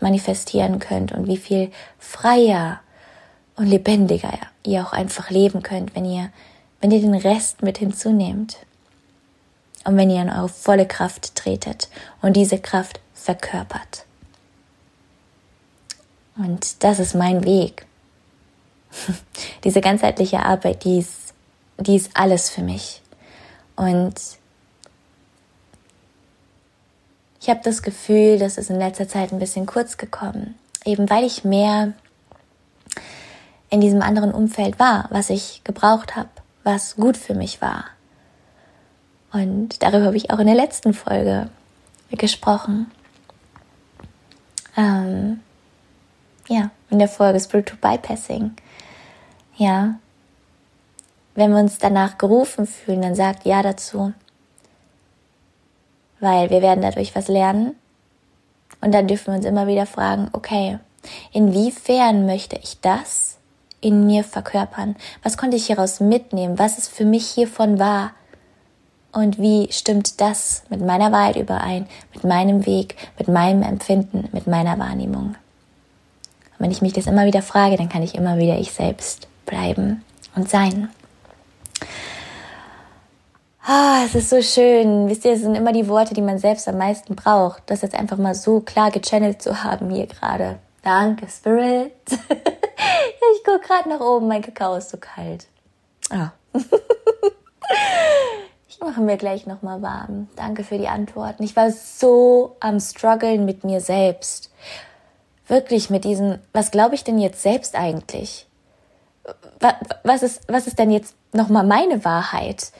manifestieren 0.00 0.78
könnt 0.78 1.12
und 1.12 1.26
wie 1.26 1.36
viel 1.36 1.70
freier 1.98 2.80
und 3.56 3.66
lebendiger 3.66 4.32
ihr 4.64 4.86
auch 4.86 4.94
einfach 4.94 5.28
leben 5.28 5.62
könnt, 5.62 5.94
wenn 5.94 6.06
ihr, 6.06 6.30
wenn 6.80 6.90
ihr 6.90 7.00
den 7.00 7.14
Rest 7.14 7.62
mit 7.62 7.76
hinzunehmt. 7.76 8.56
Und 9.84 9.98
wenn 9.98 10.10
ihr 10.10 10.22
in 10.22 10.30
eure 10.30 10.48
volle 10.48 10.86
Kraft 10.86 11.34
tretet 11.34 11.88
und 12.22 12.36
diese 12.36 12.58
Kraft 12.58 13.00
verkörpert. 13.14 14.07
Und 16.38 16.82
das 16.84 16.98
ist 16.98 17.14
mein 17.14 17.44
Weg. 17.44 17.86
diese 19.64 19.80
ganzheitliche 19.80 20.40
Arbeit, 20.40 20.84
die 20.84 20.98
ist, 20.98 21.34
die 21.78 21.96
ist 21.96 22.10
alles 22.14 22.48
für 22.48 22.62
mich. 22.62 23.02
Und 23.76 24.14
ich 27.40 27.48
habe 27.48 27.60
das 27.62 27.82
Gefühl, 27.82 28.38
das 28.38 28.58
ist 28.58 28.70
in 28.70 28.78
letzter 28.78 29.08
Zeit 29.08 29.32
ein 29.32 29.38
bisschen 29.38 29.66
kurz 29.66 29.96
gekommen. 29.96 30.56
Eben 30.84 31.10
weil 31.10 31.24
ich 31.24 31.44
mehr 31.44 31.92
in 33.70 33.80
diesem 33.80 34.02
anderen 34.02 34.32
Umfeld 34.32 34.78
war, 34.78 35.06
was 35.10 35.30
ich 35.30 35.62
gebraucht 35.64 36.16
habe, 36.16 36.30
was 36.64 36.96
gut 36.96 37.16
für 37.16 37.34
mich 37.34 37.60
war. 37.60 37.84
Und 39.32 39.82
darüber 39.82 40.06
habe 40.06 40.16
ich 40.16 40.30
auch 40.30 40.38
in 40.38 40.46
der 40.46 40.56
letzten 40.56 40.94
Folge 40.94 41.50
gesprochen. 42.10 42.90
Ähm, 44.76 45.40
ja, 46.48 46.70
in 46.90 46.98
der 46.98 47.08
Folge 47.08 47.40
Spiritual 47.40 47.78
Bypassing. 47.80 48.52
Ja, 49.56 49.96
wenn 51.34 51.52
wir 51.52 51.58
uns 51.58 51.78
danach 51.78 52.18
gerufen 52.18 52.66
fühlen, 52.66 53.02
dann 53.02 53.14
sagt 53.14 53.44
ja 53.44 53.62
dazu. 53.62 54.12
Weil 56.20 56.50
wir 56.50 56.62
werden 56.62 56.82
dadurch 56.82 57.14
was 57.14 57.28
lernen. 57.28 57.76
Und 58.80 58.92
dann 58.92 59.06
dürfen 59.06 59.32
wir 59.32 59.36
uns 59.36 59.44
immer 59.44 59.66
wieder 59.66 59.86
fragen, 59.86 60.28
okay, 60.32 60.78
inwiefern 61.32 62.26
möchte 62.26 62.56
ich 62.56 62.80
das 62.80 63.38
in 63.80 64.06
mir 64.06 64.24
verkörpern? 64.24 64.96
Was 65.22 65.36
konnte 65.36 65.56
ich 65.56 65.66
hieraus 65.66 66.00
mitnehmen? 66.00 66.58
Was 66.58 66.78
ist 66.78 66.88
für 66.88 67.04
mich 67.04 67.28
hiervon 67.28 67.78
wahr? 67.78 68.12
Und 69.12 69.38
wie 69.38 69.68
stimmt 69.72 70.20
das 70.20 70.64
mit 70.68 70.80
meiner 70.80 71.12
Wahrheit 71.12 71.36
überein, 71.36 71.86
mit 72.12 72.24
meinem 72.24 72.66
Weg, 72.66 72.96
mit 73.18 73.28
meinem 73.28 73.62
Empfinden, 73.62 74.28
mit 74.32 74.46
meiner 74.46 74.78
Wahrnehmung? 74.78 75.36
Und 76.58 76.64
wenn 76.64 76.70
ich 76.70 76.82
mich 76.82 76.92
das 76.92 77.06
immer 77.06 77.26
wieder 77.26 77.42
frage, 77.42 77.76
dann 77.76 77.88
kann 77.88 78.02
ich 78.02 78.14
immer 78.14 78.38
wieder 78.38 78.58
ich 78.58 78.72
selbst 78.72 79.28
bleiben 79.46 80.04
und 80.34 80.48
sein. 80.48 80.88
Ah, 83.70 84.02
es 84.04 84.14
ist 84.14 84.30
so 84.30 84.40
schön. 84.40 85.08
Wisst 85.08 85.26
ihr, 85.26 85.32
es 85.32 85.42
sind 85.42 85.54
immer 85.54 85.72
die 85.72 85.88
Worte, 85.88 86.14
die 86.14 86.22
man 86.22 86.38
selbst 86.38 86.66
am 86.68 86.78
meisten 86.78 87.14
braucht. 87.14 87.64
Das 87.66 87.82
jetzt 87.82 87.94
einfach 87.94 88.16
mal 88.16 88.34
so 88.34 88.60
klar 88.60 88.90
gechannelt 88.90 89.42
zu 89.42 89.62
haben 89.62 89.90
hier 89.90 90.06
gerade. 90.06 90.58
Danke, 90.82 91.28
Spirit. 91.28 91.92
ich 92.08 93.44
gucke 93.44 93.60
gerade 93.60 93.90
nach 93.90 94.00
oben, 94.00 94.26
mein 94.26 94.40
Kakao 94.40 94.76
ist 94.76 94.88
so 94.88 94.96
kalt. 94.96 95.46
Ah. 96.08 96.30
ich 98.68 98.80
mache 98.80 99.02
mir 99.02 99.18
gleich 99.18 99.46
nochmal 99.46 99.82
warm. 99.82 100.28
Danke 100.34 100.64
für 100.64 100.78
die 100.78 100.88
Antworten. 100.88 101.42
Ich 101.42 101.54
war 101.54 101.70
so 101.70 102.56
am 102.60 102.80
struggeln 102.80 103.44
mit 103.44 103.64
mir 103.64 103.82
selbst. 103.82 104.50
Wirklich 105.48 105.90
mit 105.90 106.04
diesem, 106.04 106.38
was 106.52 106.70
glaube 106.70 106.94
ich 106.94 107.04
denn 107.04 107.18
jetzt 107.18 107.42
selbst 107.42 107.74
eigentlich? 107.74 108.46
Was 110.04 110.22
ist, 110.22 110.42
was 110.48 110.66
ist 110.66 110.78
denn 110.78 110.90
jetzt 110.90 111.14
nochmal 111.32 111.64
meine 111.64 112.04
Wahrheit? 112.04 112.72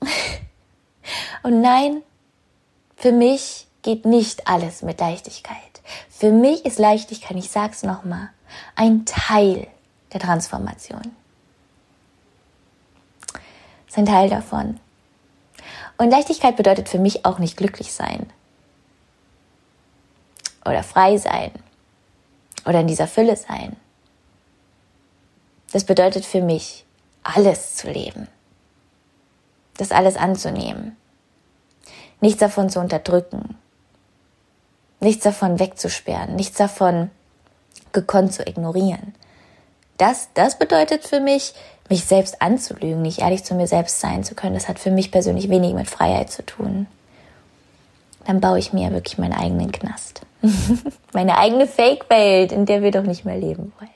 Und 1.42 1.60
nein, 1.60 2.02
für 2.96 3.12
mich 3.12 3.66
geht 3.82 4.04
nicht 4.04 4.48
alles 4.48 4.82
mit 4.82 5.00
Leichtigkeit. 5.00 5.56
Für 6.10 6.30
mich 6.30 6.64
ist 6.64 6.78
Leichtigkeit, 6.78 7.36
ich 7.36 7.50
sag's 7.50 7.82
nochmal, 7.82 8.30
ein 8.74 9.04
Teil 9.04 9.66
der 10.12 10.20
Transformation. 10.20 11.12
ist 13.86 13.98
ein 13.98 14.06
Teil 14.06 14.28
davon. 14.28 14.80
Und 15.96 16.10
Leichtigkeit 16.10 16.56
bedeutet 16.56 16.88
für 16.88 16.98
mich 16.98 17.24
auch 17.24 17.38
nicht 17.38 17.56
glücklich 17.56 17.92
sein. 17.92 18.30
Oder 20.68 20.82
frei 20.82 21.16
sein. 21.16 21.50
Oder 22.66 22.80
in 22.80 22.86
dieser 22.86 23.06
Fülle 23.06 23.36
sein. 23.36 23.76
Das 25.72 25.84
bedeutet 25.84 26.24
für 26.24 26.42
mich, 26.42 26.84
alles 27.22 27.76
zu 27.76 27.90
leben. 27.90 28.28
Das 29.76 29.92
alles 29.92 30.16
anzunehmen. 30.16 30.96
Nichts 32.20 32.40
davon 32.40 32.68
zu 32.68 32.80
unterdrücken. 32.80 33.56
Nichts 35.00 35.24
davon 35.24 35.58
wegzusperren. 35.58 36.36
Nichts 36.36 36.58
davon 36.58 37.10
gekonnt 37.92 38.32
zu 38.32 38.46
ignorieren. 38.46 39.14
Das, 39.96 40.28
das 40.34 40.58
bedeutet 40.58 41.06
für 41.06 41.20
mich, 41.20 41.54
mich 41.88 42.04
selbst 42.04 42.42
anzulügen, 42.42 43.02
nicht 43.02 43.20
ehrlich 43.20 43.44
zu 43.44 43.54
mir 43.54 43.66
selbst 43.66 44.00
sein 44.00 44.24
zu 44.24 44.34
können. 44.34 44.54
Das 44.54 44.68
hat 44.68 44.78
für 44.78 44.90
mich 44.90 45.10
persönlich 45.10 45.48
wenig 45.48 45.74
mit 45.74 45.88
Freiheit 45.88 46.30
zu 46.30 46.44
tun. 46.44 46.86
Dann 48.28 48.42
baue 48.42 48.58
ich 48.58 48.74
mir 48.74 48.92
wirklich 48.92 49.16
meinen 49.16 49.32
eigenen 49.32 49.72
Knast. 49.72 50.20
Meine 51.14 51.38
eigene 51.38 51.66
Fake-Welt, 51.66 52.52
in 52.52 52.66
der 52.66 52.82
wir 52.82 52.90
doch 52.90 53.04
nicht 53.04 53.24
mehr 53.24 53.38
leben 53.38 53.72
wollen. 53.78 53.90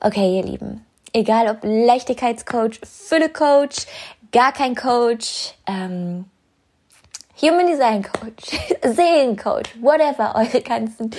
Okay, 0.00 0.38
ihr 0.38 0.42
Lieben. 0.42 0.86
Egal 1.12 1.48
ob 1.48 1.58
Leichtigkeitscoach, 1.62 2.80
Fülle-Coach, 2.82 3.86
gar 4.32 4.52
kein 4.52 4.74
Coach, 4.74 5.52
ähm, 5.66 6.24
Human 7.42 7.66
Design 7.66 8.04
Coach, 8.04 8.58
Seelencoach, 8.82 9.82
whatever 9.82 10.34
eure 10.34 10.62
ganzen 10.62 11.10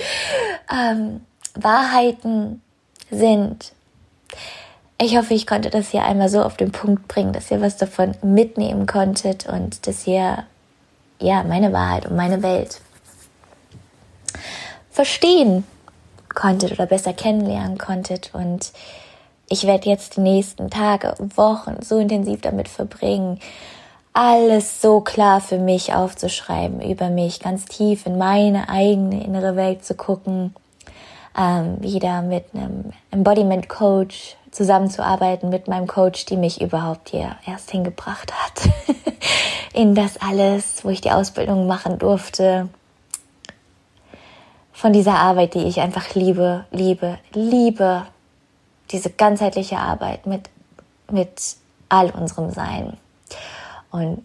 ähm, 0.72 1.20
Wahrheiten 1.54 2.62
sind. 3.12 3.72
Ich 5.00 5.16
hoffe, 5.16 5.34
ich 5.34 5.46
konnte 5.46 5.70
das 5.70 5.90
hier 5.90 6.02
einmal 6.02 6.28
so 6.28 6.42
auf 6.42 6.56
den 6.56 6.72
Punkt 6.72 7.06
bringen, 7.06 7.32
dass 7.32 7.52
ihr 7.52 7.60
was 7.60 7.76
davon 7.76 8.16
mitnehmen 8.22 8.86
konntet 8.86 9.46
und 9.46 9.86
dass 9.86 10.04
ihr 10.08 10.46
ja 11.20 11.42
meine 11.44 11.72
Wahrheit 11.72 12.06
und 12.06 12.16
meine 12.16 12.42
Welt 12.42 12.80
verstehen 14.90 15.64
konntet 16.28 16.72
oder 16.72 16.86
besser 16.86 17.12
kennenlernen 17.12 17.78
konntet. 17.78 18.30
Und 18.32 18.72
ich 19.48 19.66
werde 19.66 19.88
jetzt 19.88 20.16
die 20.16 20.20
nächsten 20.20 20.70
Tage, 20.70 21.14
Wochen 21.36 21.76
so 21.82 21.98
intensiv 21.98 22.40
damit 22.40 22.68
verbringen, 22.68 23.38
alles 24.12 24.80
so 24.80 25.00
klar 25.00 25.40
für 25.40 25.58
mich 25.58 25.92
aufzuschreiben, 25.92 26.80
über 26.80 27.10
mich 27.10 27.40
ganz 27.40 27.64
tief 27.64 28.06
in 28.06 28.16
meine 28.16 28.68
eigene 28.68 29.24
innere 29.24 29.56
Welt 29.56 29.84
zu 29.84 29.94
gucken, 29.94 30.54
ähm, 31.36 31.82
wieder 31.82 32.22
mit 32.22 32.44
einem 32.54 32.92
Embodiment 33.10 33.68
Coach 33.68 34.36
zusammenzuarbeiten, 34.54 35.48
mit 35.50 35.68
meinem 35.68 35.86
Coach, 35.86 36.26
die 36.26 36.36
mich 36.36 36.60
überhaupt 36.60 37.10
hier 37.10 37.36
erst 37.46 37.70
hingebracht 37.70 38.32
hat, 38.32 38.70
in 39.74 39.94
das 39.94 40.16
alles, 40.20 40.84
wo 40.84 40.90
ich 40.90 41.00
die 41.00 41.10
Ausbildung 41.10 41.66
machen 41.66 41.98
durfte, 41.98 42.68
von 44.72 44.92
dieser 44.92 45.14
Arbeit, 45.14 45.54
die 45.54 45.64
ich 45.64 45.80
einfach 45.80 46.14
liebe, 46.14 46.66
liebe, 46.70 47.18
liebe, 47.32 48.06
diese 48.90 49.10
ganzheitliche 49.10 49.78
Arbeit 49.78 50.26
mit, 50.26 50.50
mit 51.10 51.56
all 51.88 52.10
unserem 52.10 52.50
Sein. 52.50 52.96
Und 53.90 54.24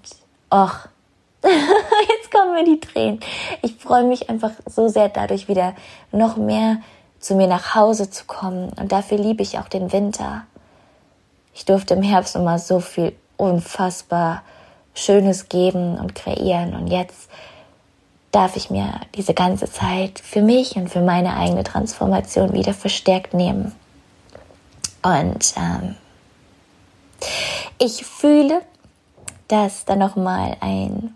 ach, 0.50 0.90
jetzt 1.44 2.32
kommen 2.32 2.54
mir 2.54 2.66
die 2.66 2.80
Tränen. 2.80 3.20
Ich 3.62 3.76
freue 3.76 4.04
mich 4.04 4.30
einfach 4.30 4.52
so 4.66 4.88
sehr 4.88 5.10
dadurch 5.10 5.48
wieder 5.48 5.76
noch 6.12 6.36
mehr 6.36 6.78
zu 7.20 7.36
mir 7.36 7.48
nach 7.48 7.76
Hause 7.76 8.10
zu 8.10 8.26
kommen. 8.26 8.72
Und 8.80 8.92
dafür 8.92 9.18
liebe 9.18 9.44
ich 9.44 9.60
auch 9.60 9.68
den 9.68 9.92
Winter. 9.92 10.44
Ich 11.54 11.66
durfte 11.66 11.94
im 11.94 12.04
Herbst 12.04 12.36
immer 12.36 12.60
so 12.60 12.80
viel 12.80 13.16
unfassbar 13.38 14.44
Schönes 14.94 15.50
geben 15.50 15.98
und 15.98 16.16
kreieren. 16.16 16.76
Und 16.76 16.88
jetzt 16.88 17.30
darf 18.32 18.56
ich 18.56 18.70
mir 18.70 19.02
diese 19.16 19.34
ganze 19.34 19.72
Zeit 19.72 20.20
für 20.20 20.42
mich 20.42 20.76
und 20.76 20.90
für 20.90 21.02
meine 21.02 21.36
eigene 21.36 21.64
Transformation 21.64 22.54
wieder 22.54 22.74
verstärkt 22.74 23.34
nehmen. 23.34 23.74
Und 25.02 25.54
ähm, 25.58 25.96
ich 27.78 28.06
fühle, 28.06 28.62
dass 29.48 29.86
da 29.86 29.96
nochmal 29.96 30.58
ein, 30.60 31.16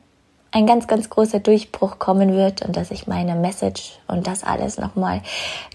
ein 0.53 0.67
ganz, 0.67 0.85
ganz 0.85 1.09
großer 1.09 1.39
Durchbruch 1.39 1.97
kommen 1.97 2.33
wird 2.33 2.61
und 2.61 2.77
dass 2.77 2.91
ich 2.91 3.07
meine 3.07 3.33
Message 3.33 3.97
und 4.07 4.27
das 4.27 4.43
alles 4.43 4.77
nochmal 4.77 5.21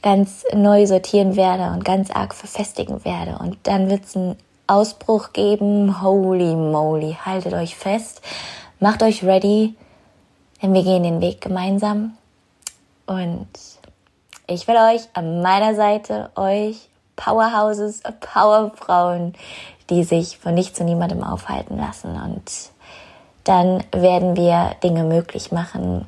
ganz 0.03 0.45
neu 0.55 0.87
sortieren 0.87 1.35
werde 1.35 1.73
und 1.73 1.85
ganz 1.85 2.13
arg 2.13 2.33
verfestigen 2.33 3.05
werde. 3.05 3.39
Und 3.41 3.59
dann 3.65 3.91
wird 3.91 4.05
es 4.05 4.17
einen 4.17 4.37
Ausbruch 4.69 5.33
geben. 5.33 6.01
Holy 6.01 6.55
moly, 6.55 7.19
haltet 7.25 7.55
euch 7.55 7.75
fest, 7.75 8.23
macht 8.79 9.03
euch 9.03 9.25
ready, 9.25 9.75
denn 10.63 10.73
wir 10.73 10.85
gehen 10.85 11.03
den 11.03 11.21
Weg 11.21 11.41
gemeinsam. 11.41 12.17
Und 13.07 13.49
ich 14.47 14.69
will 14.69 14.77
euch 14.77 15.09
an 15.13 15.43
meiner 15.43 15.75
Seite, 15.75 16.31
euch 16.37 16.89
Powerhouses, 17.17 18.03
Powerfrauen, 18.21 19.35
die 19.91 20.05
sich 20.05 20.39
von 20.39 20.55
nichts 20.55 20.79
und 20.79 20.87
niemandem 20.87 21.25
aufhalten 21.25 21.79
lassen. 21.79 22.13
Und 22.13 22.71
dann 23.49 23.83
werden 23.93 24.37
wir 24.37 24.77
Dinge 24.83 25.05
möglich 25.05 25.53
machen, 25.53 26.07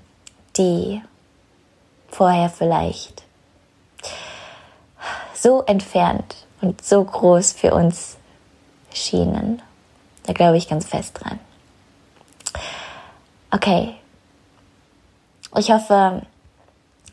die 0.59 1.01
vorher 2.09 2.51
vielleicht 2.51 3.23
so 5.33 5.63
entfernt 5.63 6.37
und 6.61 6.85
so 6.85 7.03
groß 7.03 7.53
für 7.53 7.73
uns 7.73 8.19
schienen. 8.93 9.63
Da 10.25 10.35
glaube 10.35 10.59
ich 10.59 10.69
ganz 10.69 10.85
fest 10.85 11.19
dran. 11.19 11.41
Okay. 13.51 13.95
Ich 15.57 15.73
hoffe, 15.73 16.21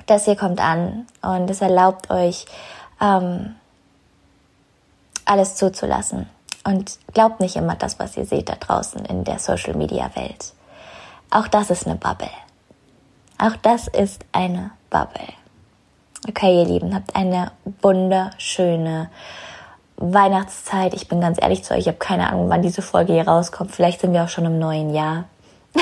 das 0.08 0.26
hier 0.26 0.36
kommt 0.36 0.60
an 0.60 1.08
und 1.22 1.50
es 1.50 1.62
erlaubt 1.62 2.10
euch, 2.10 2.46
ähm, 3.00 3.56
alles 5.24 5.56
zuzulassen. 5.56 6.30
Und 6.68 7.00
glaubt 7.14 7.40
nicht 7.40 7.56
immer 7.56 7.76
das, 7.76 7.98
was 7.98 8.18
ihr 8.18 8.26
seht 8.26 8.50
da 8.50 8.56
draußen 8.56 9.06
in 9.06 9.24
der 9.24 9.40
Social 9.40 9.74
Media 9.74 10.12
Welt. 10.16 10.52
auch 11.30 11.48
das 11.48 11.70
ist 11.70 11.88
eine 11.88 11.96
Bubble. 11.96 12.28
Auch 13.38 13.56
das 13.62 13.88
ist 13.88 14.26
eine 14.34 14.72
Bubble. 14.90 15.30
Okay, 16.28 16.60
ihr 16.60 16.66
Lieben, 16.66 16.94
habt 16.94 17.16
eine 17.16 17.54
wunderschöne 17.82 19.10
Weihnachtszeit. 19.96 20.94
Ich 20.94 21.08
bin 21.08 21.22
ganz 21.22 21.42
ehrlich 21.42 21.64
zu 21.64 21.74
euch, 21.74 21.80
ich 21.82 21.88
habe 21.88 22.00
keine 22.00 22.28
Ahnung, 22.28 22.50
wann 22.50 22.62
diese 22.62 22.82
Folge 22.82 23.14
hier 23.14 23.26
rauskommt. 23.26 23.72
Vielleicht 23.72 24.02
sind 24.02 24.12
wir 24.12 24.26
auch 24.26 24.30
schon 24.30 24.44
im 24.44 24.60
neuen 24.60 24.94
Jahr. 24.94 25.24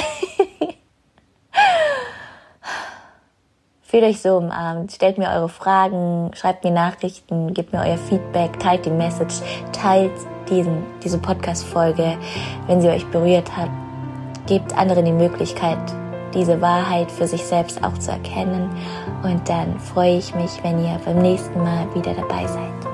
Fühlt 3.81 4.03
euch 4.03 4.21
so 4.21 4.37
umarmt, 4.37 4.91
stellt 4.91 5.17
mir 5.17 5.29
eure 5.29 5.49
Fragen, 5.49 6.29
schreibt 6.35 6.63
mir 6.63 6.69
Nachrichten, 6.69 7.55
gebt 7.55 7.73
mir 7.73 7.79
euer 7.79 7.97
Feedback, 7.97 8.59
teilt 8.59 8.85
die 8.85 8.91
Message, 8.91 9.41
teilt 9.71 10.13
diesen, 10.49 10.83
diese 11.03 11.17
Podcast-Folge, 11.17 12.17
wenn 12.67 12.81
sie 12.81 12.89
euch 12.89 13.05
berührt 13.07 13.55
hat. 13.55 13.69
Gebt 14.47 14.77
anderen 14.77 15.05
die 15.05 15.11
Möglichkeit, 15.11 15.79
diese 16.33 16.61
Wahrheit 16.61 17.11
für 17.11 17.27
sich 17.27 17.43
selbst 17.43 17.83
auch 17.83 17.97
zu 17.97 18.11
erkennen. 18.11 18.69
Und 19.23 19.47
dann 19.49 19.79
freue 19.79 20.17
ich 20.17 20.35
mich, 20.35 20.51
wenn 20.63 20.83
ihr 20.83 20.99
beim 21.03 21.19
nächsten 21.19 21.57
Mal 21.63 21.87
wieder 21.95 22.13
dabei 22.13 22.45
seid. 22.45 22.84